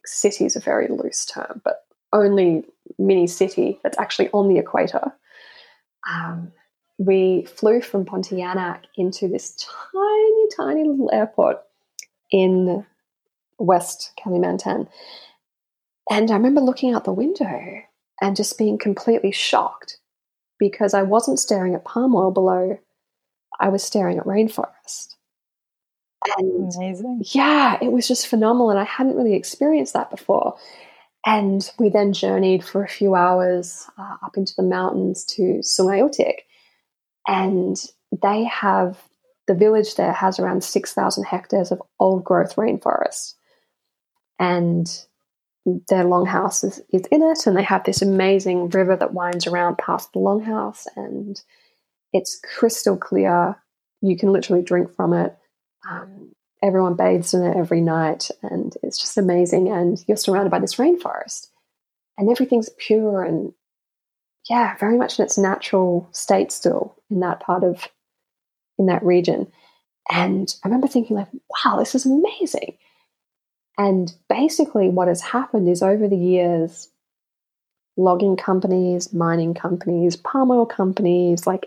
[0.05, 2.62] city is a very loose term, but only
[2.98, 5.12] mini city that's actually on the equator.
[6.09, 6.53] Um,
[6.98, 9.57] we flew from Pontianak into this
[9.92, 11.62] tiny, tiny little airport
[12.31, 12.85] in
[13.59, 14.88] West Kalimantan.
[16.11, 17.83] And I remember looking out the window
[18.20, 19.98] and just being completely shocked
[20.59, 22.79] because I wasn't staring at palm oil below,
[23.59, 25.14] I was staring at rainforest.
[26.38, 27.22] And Amazing.
[27.33, 28.70] yeah, it was just phenomenal.
[28.70, 30.57] And I hadn't really experienced that before.
[31.26, 36.00] And we then journeyed for a few hours uh, up into the mountains to Sungai
[36.00, 36.40] Utik.
[37.26, 37.76] And
[38.22, 38.98] they have,
[39.46, 43.35] the village there has around 6,000 hectares of old growth rainforest.
[44.38, 44.88] And
[45.66, 47.47] their longhouse is, is in it.
[47.47, 50.86] And they have this amazing river that winds around past the longhouse.
[50.97, 51.40] And
[52.12, 53.57] it's crystal clear.
[54.01, 55.36] You can literally drink from it.
[55.89, 59.68] Um, everyone bathes in it every night, and it's just amazing.
[59.68, 61.49] And you're surrounded by this rainforest,
[62.16, 63.53] and everything's pure and
[64.49, 67.89] yeah, very much in its natural state still in that part of
[68.79, 69.47] in that region.
[70.11, 72.79] And I remember thinking, like, wow, this is amazing.
[73.76, 76.89] And basically, what has happened is over the years,
[77.97, 81.66] logging companies, mining companies, palm oil companies, like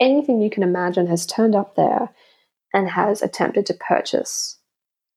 [0.00, 2.10] anything you can imagine has turned up there
[2.76, 4.58] and has attempted to purchase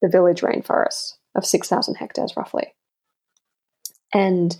[0.01, 2.73] the village rainforest of 6,000 hectares roughly.
[4.13, 4.55] And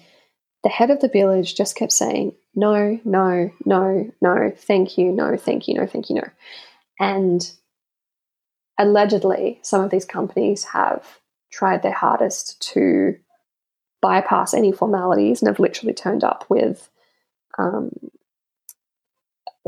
[0.63, 5.37] the head of the village just kept saying, no, no, no, no, thank you, no,
[5.37, 6.29] thank you, no, thank you, no.
[6.99, 7.49] And
[8.77, 11.07] allegedly, some of these companies have
[11.53, 13.15] tried their hardest to
[14.01, 16.89] bypass any formalities and have literally turned up with
[17.57, 17.91] um,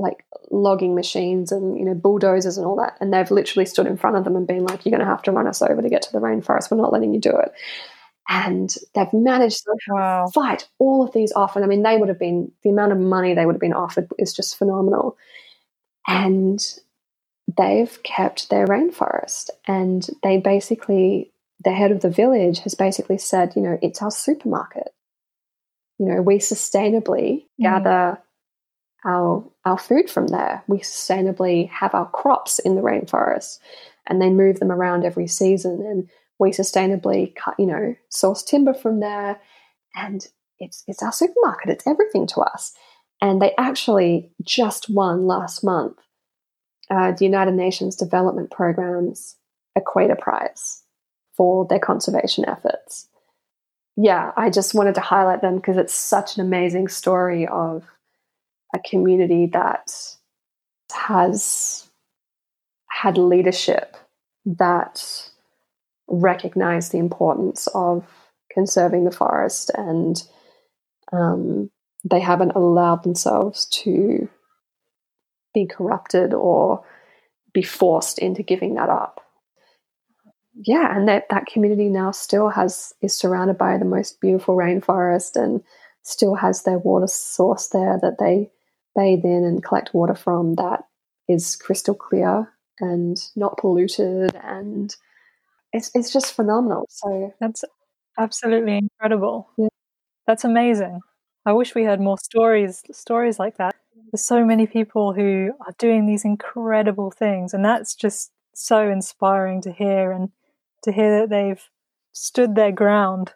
[0.01, 3.97] like logging machines and you know bulldozers and all that and they've literally stood in
[3.97, 5.89] front of them and been like you're going to have to run us over to
[5.89, 7.53] get to the rainforest we're not letting you do it
[8.29, 10.27] and they've managed to wow.
[10.33, 12.97] fight all of these off and i mean they would have been the amount of
[12.97, 15.17] money they would have been offered is just phenomenal
[16.07, 16.79] and
[17.57, 21.31] they've kept their rainforest and they basically
[21.63, 24.89] the head of the village has basically said you know it's our supermarket
[25.99, 27.43] you know we sustainably mm.
[27.61, 28.17] gather
[29.05, 30.63] our our food from there.
[30.67, 33.59] We sustainably have our crops in the rainforest,
[34.07, 35.81] and they move them around every season.
[35.85, 39.39] And we sustainably cut, you know, source timber from there,
[39.95, 40.25] and
[40.59, 41.69] it's it's our supermarket.
[41.69, 42.73] It's everything to us.
[43.23, 45.97] And they actually just won last month
[46.89, 49.35] uh, the United Nations Development Programme's
[49.75, 50.83] Equator Prize
[51.35, 53.07] for their conservation efforts.
[53.95, 57.85] Yeah, I just wanted to highlight them because it's such an amazing story of
[58.73, 59.91] a community that
[60.91, 61.89] has
[62.89, 63.95] had leadership
[64.45, 65.29] that
[66.07, 68.05] recognized the importance of
[68.51, 70.23] conserving the forest and
[71.13, 71.69] um,
[72.03, 74.29] they haven't allowed themselves to
[75.53, 76.83] be corrupted or
[77.53, 79.21] be forced into giving that up.
[80.53, 85.35] Yeah, and that, that community now still has is surrounded by the most beautiful rainforest
[85.35, 85.61] and
[86.03, 88.49] still has their water source there that they
[88.95, 90.83] bathe in and collect water from that
[91.29, 94.95] is crystal clear and not polluted and
[95.73, 96.85] it's it's just phenomenal.
[96.89, 97.63] So that's
[98.19, 99.49] absolutely incredible.
[99.57, 99.67] Yeah.
[100.27, 101.01] That's amazing.
[101.45, 103.75] I wish we had more stories stories like that.
[104.11, 109.61] There's so many people who are doing these incredible things and that's just so inspiring
[109.63, 110.31] to hear and
[110.83, 111.63] to hear that they've
[112.13, 113.33] stood their ground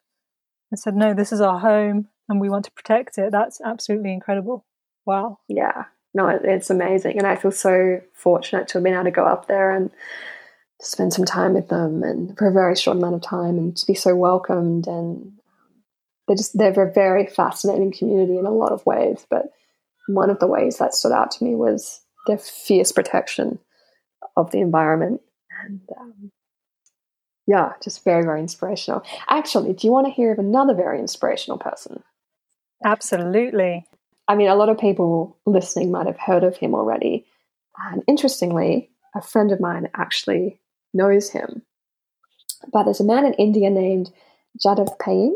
[0.72, 3.32] and said no this is our home and we want to protect it.
[3.32, 4.66] That's absolutely incredible.
[5.06, 5.40] Wow.
[5.48, 5.86] Yeah.
[6.14, 7.18] No, it's amazing.
[7.18, 9.92] And I feel so fortunate to have been able to go up there and
[10.82, 13.86] spend some time with them and for a very short amount of time and to
[13.86, 15.32] be so welcomed and
[16.28, 19.46] they're just they're a very fascinating community in a lot of ways but
[20.08, 23.58] one of the ways that stood out to me was their fierce protection
[24.36, 25.22] of the environment
[25.64, 26.32] and um,
[27.48, 31.58] yeah just very very inspirational actually do you want to hear of another very inspirational
[31.58, 32.04] person
[32.84, 33.86] absolutely
[34.28, 37.26] I mean, a lot of people listening might have heard of him already.
[37.92, 40.60] And interestingly, a friend of mine actually
[40.94, 41.62] knows him.
[42.72, 44.12] But there's a man in India named
[44.64, 45.36] Jadav Payeng,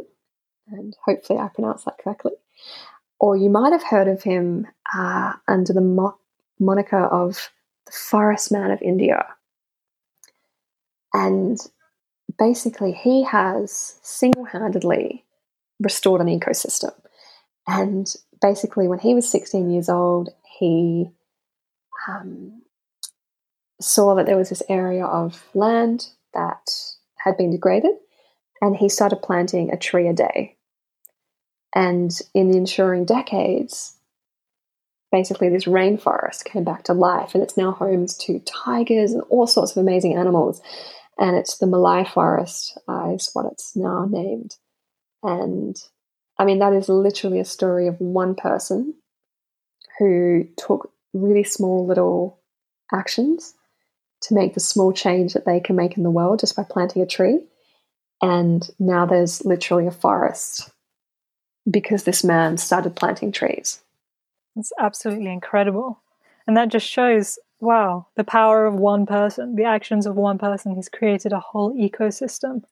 [0.67, 2.33] and hopefully I pronounced that correctly.
[3.19, 6.17] Or you might have heard of him uh, under the mo-
[6.59, 7.51] moniker of
[7.85, 9.25] the Forest Man of India.
[11.13, 11.59] And
[12.37, 15.25] basically, he has single handedly
[15.79, 16.93] restored an ecosystem.
[17.67, 20.29] And basically, when he was 16 years old,
[20.59, 21.09] he
[22.07, 22.61] um,
[23.81, 26.69] saw that there was this area of land that
[27.17, 27.95] had been degraded,
[28.61, 30.55] and he started planting a tree a day.
[31.73, 33.97] And in the ensuing decades,
[35.11, 39.47] basically this rainforest came back to life, and it's now homes to tigers and all
[39.47, 40.61] sorts of amazing animals.
[41.17, 44.55] And it's the Molai Forest, uh, is what it's now named.
[45.21, 45.75] And
[46.39, 48.95] I mean, that is literally a story of one person
[49.99, 52.39] who took really small little
[52.93, 53.53] actions
[54.21, 57.01] to make the small change that they can make in the world just by planting
[57.01, 57.39] a tree.
[58.21, 60.69] And now there's literally a forest
[61.69, 63.81] because this man started planting trees.
[64.55, 66.01] It's absolutely incredible.
[66.47, 70.75] And that just shows wow, the power of one person, the actions of one person.
[70.75, 72.63] He's created a whole ecosystem.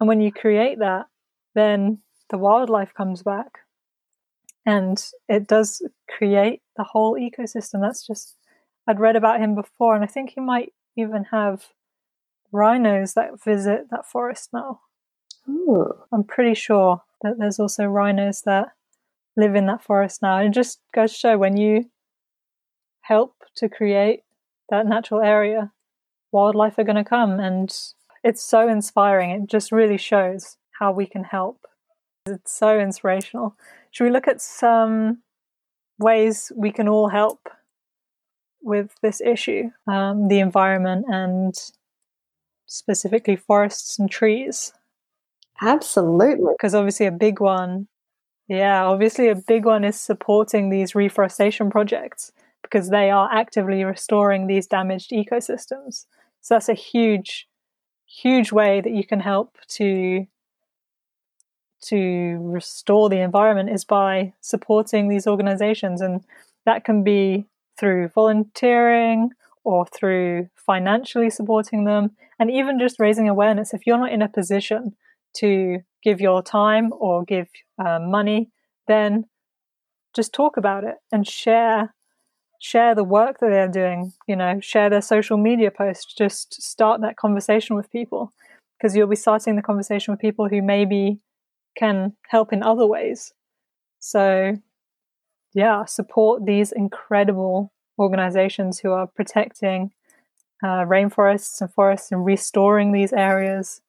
[0.00, 1.06] And when you create that,
[1.54, 1.98] then
[2.30, 3.58] the wildlife comes back
[4.64, 7.80] and it does create the whole ecosystem.
[7.80, 8.36] That's just,
[8.86, 11.66] I'd read about him before, and I think he might even have
[12.52, 14.80] rhinos that visit that forest now.
[15.48, 15.92] Ooh.
[16.12, 18.68] I'm pretty sure that there's also rhinos that
[19.36, 20.38] live in that forest now.
[20.38, 21.86] And it just goes to show when you
[23.00, 24.20] help to create
[24.68, 25.72] that natural area,
[26.30, 27.40] wildlife are going to come.
[27.40, 27.74] And
[28.22, 29.30] it's so inspiring.
[29.30, 31.58] It just really shows how we can help.
[32.26, 33.54] It's so inspirational.
[33.92, 35.22] Should we look at some
[35.98, 37.48] ways we can all help
[38.60, 41.54] with this issue, um, the environment and
[42.66, 44.72] specifically forests and trees?
[45.60, 46.52] Absolutely.
[46.56, 47.86] Because obviously, a big one,
[48.48, 54.48] yeah, obviously, a big one is supporting these reforestation projects because they are actively restoring
[54.48, 56.06] these damaged ecosystems.
[56.40, 57.46] So that's a huge,
[58.04, 60.26] huge way that you can help to
[61.88, 66.00] to restore the environment is by supporting these organizations.
[66.00, 66.22] And
[66.64, 67.46] that can be
[67.78, 69.30] through volunteering
[69.64, 73.74] or through financially supporting them and even just raising awareness.
[73.74, 74.96] If you're not in a position
[75.36, 78.50] to give your time or give uh, money
[78.86, 79.24] then
[80.14, 81.94] just talk about it and share
[82.60, 87.00] share the work that they're doing, you know, share their social media posts, just start
[87.00, 88.32] that conversation with people
[88.78, 91.18] because you'll be starting the conversation with people who maybe
[91.76, 93.32] can help in other ways.
[93.98, 94.56] So,
[95.54, 99.92] yeah, support these incredible organizations who are protecting
[100.62, 103.80] uh, rainforests and forests and restoring these areas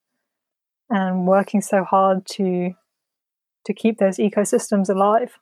[0.89, 2.73] and working so hard to
[3.65, 5.39] to keep those ecosystems alive.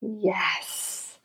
[0.00, 1.18] Yes.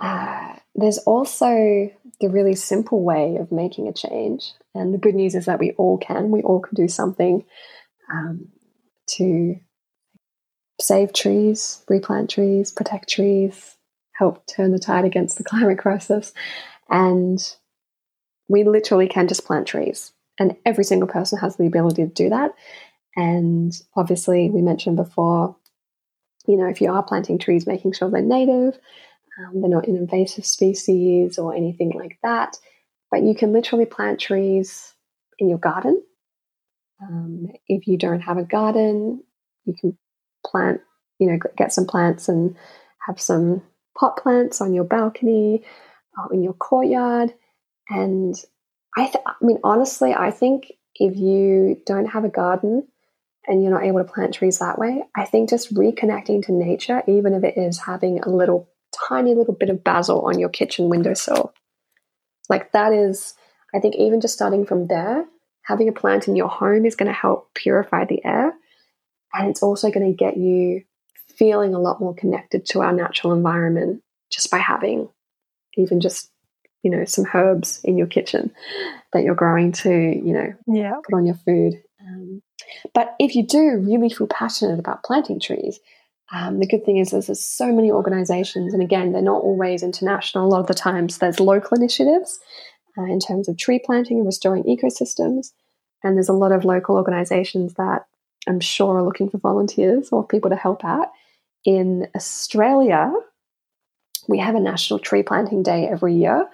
[0.00, 4.52] Uh, there's also the really simple way of making a change.
[4.74, 6.30] And the good news is that we all can.
[6.30, 7.44] We all can do something
[8.10, 8.48] um,
[9.08, 9.56] to
[10.80, 13.76] save trees, replant trees, protect trees,
[14.14, 16.32] help turn the tide against the climate crisis.
[16.90, 17.40] And
[18.48, 20.12] we literally can just plant trees.
[20.38, 22.52] And every single person has the ability to do that.
[23.16, 25.56] And obviously, we mentioned before,
[26.46, 28.78] you know, if you are planting trees, making sure they're native,
[29.38, 32.56] um, they're not an invasive species or anything like that.
[33.10, 34.94] But you can literally plant trees
[35.38, 36.02] in your garden.
[37.02, 39.22] Um, if you don't have a garden,
[39.64, 39.98] you can
[40.46, 40.80] plant,
[41.18, 42.56] you know, get some plants and
[43.06, 43.62] have some
[43.98, 45.64] pot plants on your balcony
[46.16, 47.34] or in your courtyard.
[47.88, 48.34] And
[48.96, 52.86] I, th- I mean, honestly, I think if you don't have a garden
[53.46, 57.02] and you're not able to plant trees that way, I think just reconnecting to nature,
[57.08, 58.68] even if it is having a little
[59.08, 61.52] tiny little bit of basil on your kitchen windowsill.
[62.48, 63.34] Like that is,
[63.74, 65.24] I think, even just starting from there,
[65.62, 68.52] having a plant in your home is going to help purify the air.
[69.32, 70.82] And it's also going to get you
[71.36, 75.08] feeling a lot more connected to our natural environment just by having
[75.76, 76.30] even just,
[76.82, 78.52] you know, some herbs in your kitchen
[79.12, 80.94] that you're growing to, you know, yeah.
[81.04, 81.74] put on your food.
[82.00, 82.42] Um,
[82.94, 85.80] but if you do really feel passionate about planting trees,
[86.32, 89.82] um, the good thing is there's, there's so many organizations, and again, they're not always
[89.82, 90.46] international.
[90.46, 92.40] A lot of the times, there's local initiatives
[92.98, 95.52] uh, in terms of tree planting and restoring ecosystems.
[96.02, 98.06] And there's a lot of local organizations that
[98.48, 101.08] I'm sure are looking for volunteers or people to help out.
[101.64, 103.12] In Australia,
[104.28, 106.48] we have a National Tree Planting Day every year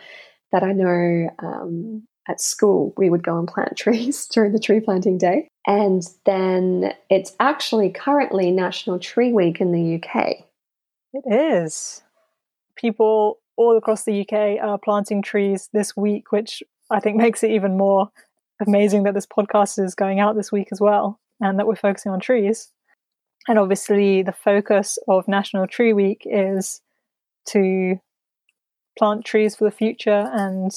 [0.52, 4.80] that I know um, at school we would go and plant trees during the tree
[4.80, 5.48] planting day.
[5.66, 10.44] And then it's actually currently National Tree Week in the UK.
[11.14, 12.02] It is.
[12.76, 17.50] People all across the UK are planting trees this week, which I think makes it
[17.50, 18.10] even more
[18.66, 22.12] amazing that this podcast is going out this week as well and that we're focusing
[22.12, 22.72] on trees.
[23.46, 26.80] And obviously, the focus of National Tree Week is
[27.50, 27.98] to
[28.98, 30.70] plant trees for the future and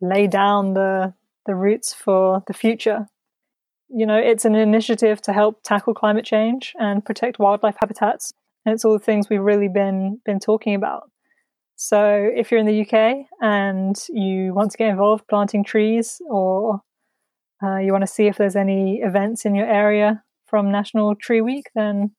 [0.00, 1.14] lay down the
[1.46, 3.06] the roots for the future
[3.88, 8.32] you know, it's an initiative to help tackle climate change and protect wildlife habitats.
[8.66, 11.10] And it's all the things we've really been been talking about.
[11.76, 16.80] So if you're in the UK and you want to get involved planting trees or
[17.62, 21.40] uh, you want to see if there's any events in your area from National Tree
[21.40, 22.12] Week, then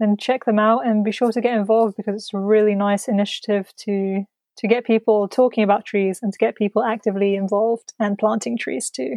[0.00, 3.08] then check them out and be sure to get involved because it's a really nice
[3.08, 4.24] initiative to
[4.56, 8.90] to get people talking about trees and to get people actively involved and planting trees
[8.90, 9.16] too.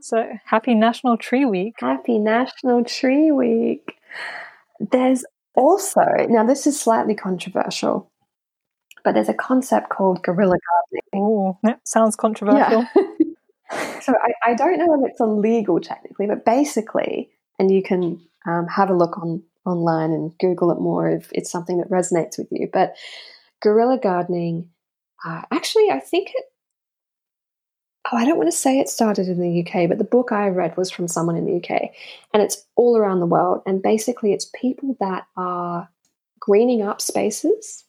[0.00, 1.74] So happy National Tree Week.
[1.78, 3.94] Happy National Tree Week.
[4.80, 8.10] There's also, now this is slightly controversial,
[9.04, 11.02] but there's a concept called guerrilla gardening.
[11.14, 12.86] Oh, that sounds controversial.
[12.94, 14.00] Yeah.
[14.00, 18.66] so I, I, don't know if it's illegal technically, but basically, and you can um,
[18.68, 22.48] have a look on online and Google it more if it's something that resonates with
[22.50, 22.68] you.
[22.72, 22.96] But
[23.60, 24.68] guerrilla gardening,
[25.24, 26.44] uh, actually, I think it
[28.10, 30.48] oh, I don't want to say it started in the UK, but the book I
[30.48, 31.90] read was from someone in the UK
[32.34, 33.62] and it's all around the world.
[33.66, 35.88] And basically, it's people that are
[36.40, 37.84] greening up spaces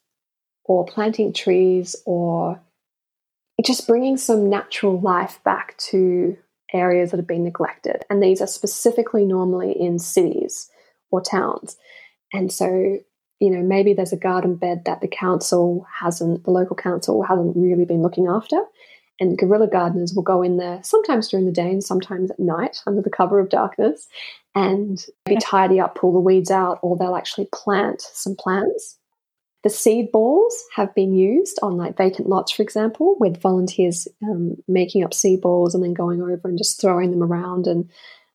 [0.66, 2.61] or planting trees or
[3.64, 6.38] just bringing some natural life back to
[6.74, 8.03] areas that have been neglected.
[8.09, 10.70] And these are specifically normally in cities
[11.11, 11.78] or towns.
[12.34, 12.97] And so,
[13.39, 17.55] you know, maybe there's a garden bed that the council hasn't, the local council hasn't
[17.55, 18.59] really been looking after
[19.20, 22.82] And guerrilla gardeners will go in there sometimes during the day and sometimes at night
[22.88, 24.07] under the cover of darkness
[24.55, 28.97] and maybe tidy up, pull the weeds out, or they'll actually plant some plants.
[29.64, 34.57] The seed balls have been used on like vacant lots, for example, with volunteers um,
[34.68, 37.89] making up seed balls and then going over and just throwing them around and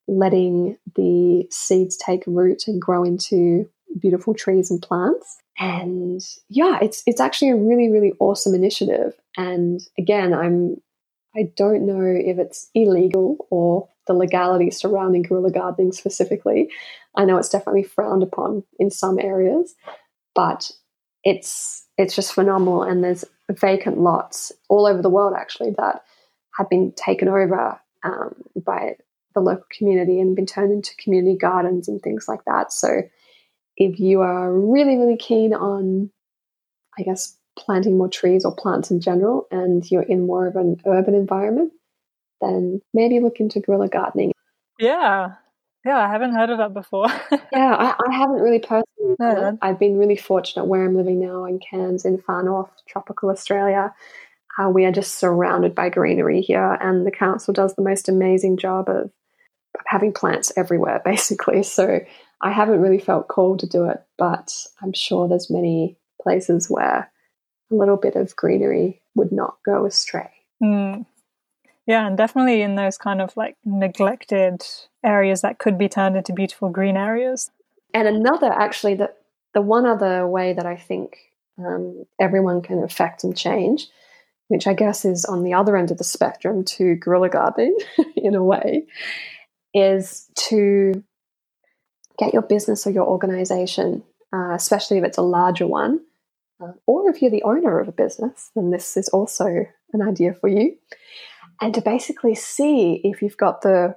[0.06, 3.68] letting the seeds take root and grow into
[4.00, 5.38] beautiful trees and plants.
[5.58, 9.12] And yeah, it's it's actually a really really awesome initiative.
[9.36, 10.76] And again, I'm
[11.36, 16.70] I don't know if it's illegal or the legality surrounding guerrilla gardening specifically.
[17.14, 19.74] I know it's definitely frowned upon in some areas,
[20.34, 20.70] but
[21.28, 22.82] it's it's just phenomenal.
[22.82, 26.02] And there's vacant lots all over the world actually that
[26.56, 28.94] have been taken over um, by
[29.34, 32.72] the local community and been turned into community gardens and things like that.
[32.72, 33.02] So
[33.76, 36.10] if you are really, really keen on,
[36.98, 40.80] I guess, planting more trees or plants in general, and you're in more of an
[40.86, 41.72] urban environment,
[42.40, 44.32] then maybe look into guerrilla gardening.
[44.78, 45.34] Yeah.
[45.84, 47.06] Yeah, I haven't heard of that before.
[47.52, 48.84] yeah, I, I, haven't really personally.
[49.18, 53.30] No, I've been really fortunate where I'm living now in Cairns, in far north, tropical
[53.30, 53.94] Australia.
[54.58, 58.56] Uh, we are just surrounded by greenery here, and the council does the most amazing
[58.56, 59.10] job of
[59.86, 61.62] having plants everywhere, basically.
[61.62, 62.00] So
[62.40, 64.52] I haven't really felt called to do it, but
[64.82, 67.10] I'm sure there's many places where
[67.70, 70.30] a little bit of greenery would not go astray.
[70.62, 71.06] Mm.
[71.86, 74.62] Yeah, and definitely in those kind of like neglected
[75.02, 77.50] areas that could be turned into beautiful green areas.
[77.94, 79.12] And another, actually, the,
[79.54, 81.16] the one other way that I think
[81.58, 83.88] um, everyone can affect and change,
[84.48, 87.76] which I guess is on the other end of the spectrum to guerrilla gardening
[88.16, 88.86] in a way,
[89.74, 91.02] is to
[92.18, 96.00] get your business or your organization, uh, especially if it's a larger one,
[96.60, 99.46] uh, or if you're the owner of a business, then this is also
[99.92, 100.76] an idea for you.
[101.60, 103.96] And to basically see if you've got the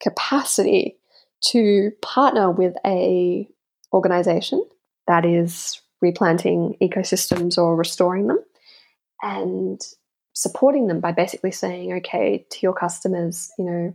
[0.00, 0.97] capacity
[1.46, 3.48] to partner with a
[3.92, 4.64] organization
[5.06, 8.38] that is replanting ecosystems or restoring them
[9.22, 9.80] and
[10.34, 13.94] supporting them by basically saying okay to your customers you know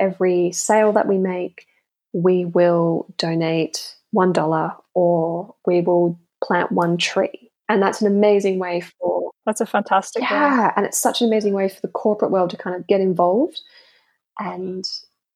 [0.00, 1.66] every sale that we make
[2.12, 7.50] we will donate $1 or we will plant one tree.
[7.68, 9.30] And that's an amazing way for.
[9.46, 10.66] That's a fantastic Yeah.
[10.66, 10.72] Way.
[10.76, 13.60] And it's such an amazing way for the corporate world to kind of get involved.
[14.38, 14.84] And,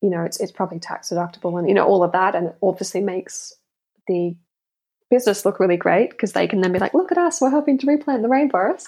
[0.02, 2.34] you know, it's, it's probably tax deductible and, you know, all of that.
[2.34, 3.52] And it obviously makes
[4.06, 4.36] the
[5.10, 7.78] business look really great because they can then be like, look at us, we're helping
[7.78, 8.86] to replant the rainforest.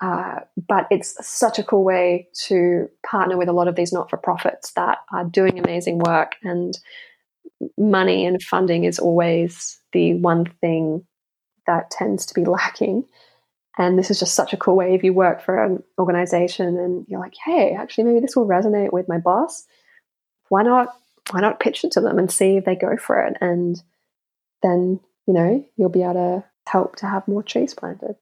[0.00, 4.08] Uh, but it's such a cool way to partner with a lot of these not
[4.08, 6.78] for profits that are doing amazing work and
[7.76, 11.04] money and funding is always the one thing
[11.66, 13.04] that tends to be lacking.
[13.76, 17.04] And this is just such a cool way if you work for an organization and
[17.08, 19.64] you're like, hey, actually, maybe this will resonate with my boss.
[20.48, 20.94] Why not?
[21.30, 23.36] Why not pitch it to them and see if they go for it?
[23.40, 23.82] And
[24.62, 28.16] then, you know, you'll be able to help to have more trees planted.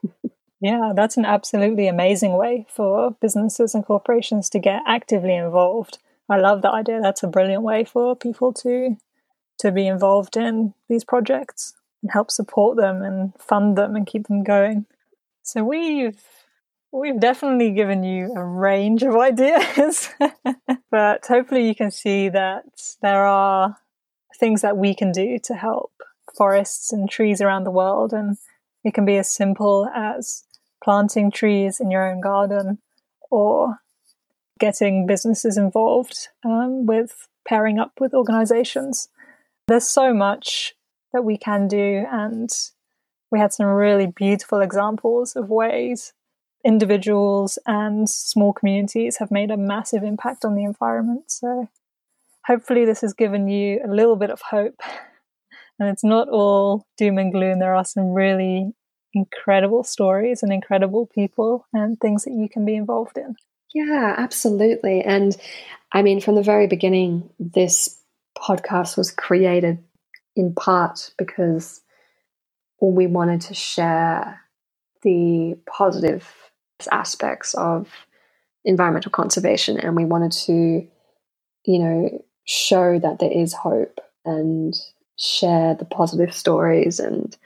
[0.60, 5.98] yeah, that's an absolutely amazing way for businesses and corporations to get actively involved
[6.32, 7.00] I love that idea.
[7.00, 8.96] That's a brilliant way for people to
[9.58, 14.26] to be involved in these projects and help support them and fund them and keep
[14.26, 14.86] them going.
[15.42, 16.20] So we've
[16.92, 20.10] we've definitely given you a range of ideas,
[20.90, 22.64] but hopefully you can see that
[23.00, 23.78] there are
[24.38, 25.92] things that we can do to help
[26.36, 28.36] forests and trees around the world and
[28.84, 30.44] it can be as simple as
[30.82, 32.78] planting trees in your own garden
[33.30, 33.78] or
[34.58, 39.08] getting businesses involved um, with pairing up with organizations.
[39.68, 40.74] There's so much
[41.12, 42.50] that we can do, and
[43.30, 46.12] we had some really beautiful examples of ways
[46.64, 51.30] individuals and small communities have made a massive impact on the environment.
[51.30, 51.68] So,
[52.46, 54.80] hopefully, this has given you a little bit of hope.
[55.78, 57.58] And it's not all doom and gloom.
[57.58, 58.72] There are some really
[59.14, 63.34] incredible stories and incredible people and things that you can be involved in.
[63.74, 65.00] Yeah, absolutely.
[65.00, 65.36] And
[65.92, 67.98] I mean, from the very beginning, this
[68.38, 69.82] podcast was created
[70.36, 71.80] in part because
[72.80, 74.40] we wanted to share
[75.02, 76.28] the positive
[76.90, 77.88] aspects of
[78.64, 80.86] environmental conservation and we wanted to,
[81.64, 84.74] you know, show that there is hope and
[85.18, 87.36] share the positive stories and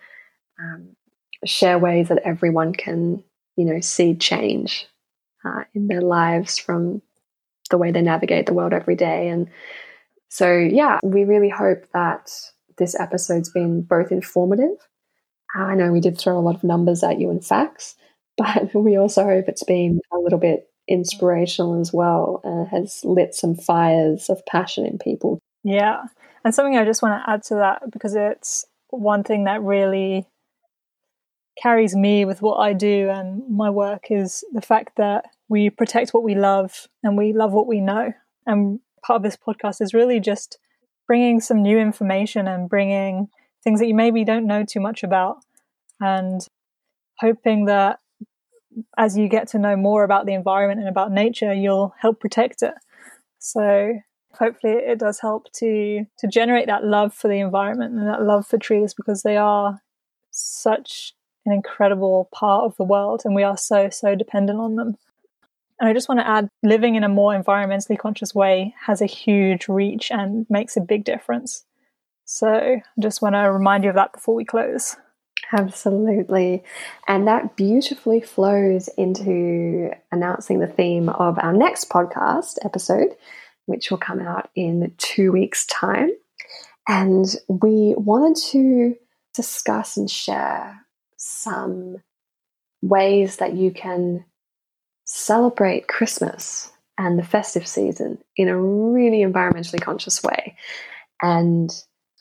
[0.61, 0.97] um,
[1.45, 3.23] share ways that everyone can,
[3.57, 4.87] you know, see change
[5.45, 7.03] uh, in their lives from
[7.71, 9.29] the way they navigate the world every day.
[9.29, 9.49] And
[10.29, 12.31] so, yeah, we really hope that
[12.79, 14.77] this episode's been both informative.
[15.55, 17.97] I know we did throw a lot of numbers at you and facts,
[18.37, 23.35] but we also hope it's been a little bit inspirational as well and has lit
[23.35, 25.41] some fires of passion in people.
[25.65, 26.05] Yeah.
[26.45, 30.27] And something I just want to add to that because it's one thing that really
[31.61, 36.13] carries me with what I do and my work is the fact that we protect
[36.13, 38.13] what we love and we love what we know.
[38.47, 40.59] And part of this podcast is really just
[41.07, 43.29] bringing some new information and bringing
[43.65, 45.39] things that you maybe don't know too much about
[46.01, 46.47] and
[47.19, 48.01] hoping that
[48.97, 52.63] as you get to know more about the environment and about nature, you'll help protect
[52.63, 52.75] it.
[53.39, 53.99] So
[54.35, 58.47] hopefully it does help to to generate that love for the environment and that love
[58.47, 59.81] for trees because they are
[60.31, 61.15] such
[61.45, 64.97] an incredible part of the world and we are so so dependent on them.
[65.79, 69.07] And I just want to add living in a more environmentally conscious way has a
[69.07, 71.65] huge reach and makes a big difference.
[72.25, 74.97] So I just want to remind you of that before we close.
[75.53, 76.65] Absolutely.
[77.07, 83.15] And that beautifully flows into announcing the theme of our next podcast episode,
[83.67, 86.11] which will come out in two weeks' time.
[86.89, 88.97] And we wanted to
[89.35, 90.85] discuss and share
[91.17, 91.97] some
[92.83, 94.25] ways that you can
[95.05, 100.57] celebrate Christmas and the festive season in a really environmentally conscious way.
[101.23, 101.71] And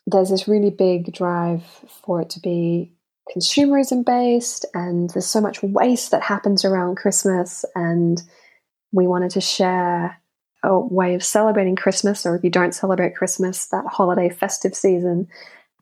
[0.07, 1.63] there's this really big drive
[2.03, 2.94] for it to be
[3.33, 7.65] consumerism based, and there's so much waste that happens around Christmas.
[7.75, 8.21] And
[8.91, 10.21] we wanted to share
[10.63, 15.27] a way of celebrating Christmas, or if you don't celebrate Christmas, that holiday festive season,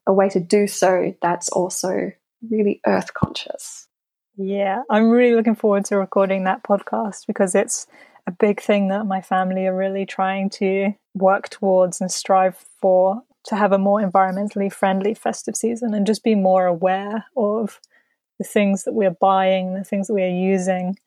[0.06, 2.12] a way to do so that's also
[2.50, 3.88] really earth conscious.
[4.36, 7.88] Yeah, I'm really looking forward to recording that podcast because it's
[8.26, 13.22] a big thing that my family are really trying to work towards and strive for
[13.46, 17.80] to have a more environmentally friendly festive season and just be more aware of
[18.40, 20.98] the things that we're buying, the things that we are using.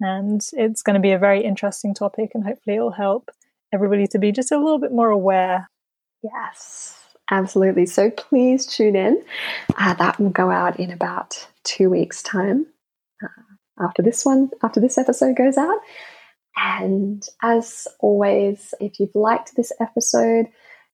[0.00, 3.30] And it's going to be a very interesting topic, and hopefully, it'll help
[3.72, 5.70] everybody to be just a little bit more aware.
[6.22, 7.86] Yes, absolutely.
[7.86, 9.22] So please tune in.
[9.76, 12.66] Uh, that will go out in about two weeks' time
[13.22, 15.78] uh, after this one, after this episode goes out.
[16.56, 20.46] And as always, if you've liked this episode,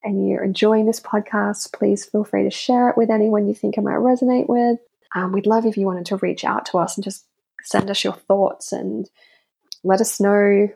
[0.02, 3.76] and you're enjoying this podcast, please feel free to share it with anyone you think
[3.76, 4.78] it might resonate with.
[5.14, 7.24] Um, we'd love if you wanted to reach out to us and just
[7.62, 9.08] send us your thoughts and
[9.84, 10.68] let us know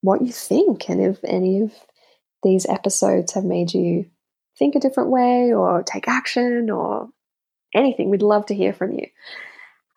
[0.00, 1.72] what you think and if any of
[2.42, 4.06] these episodes have made you
[4.58, 7.08] think a different way or take action or
[7.74, 8.10] anything.
[8.10, 9.06] We'd love to hear from you.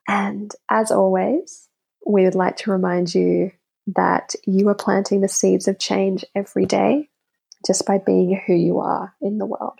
[0.07, 1.67] And as always,
[2.05, 3.51] we would like to remind you
[3.95, 7.09] that you are planting the seeds of change every day
[7.65, 9.79] just by being who you are in the world.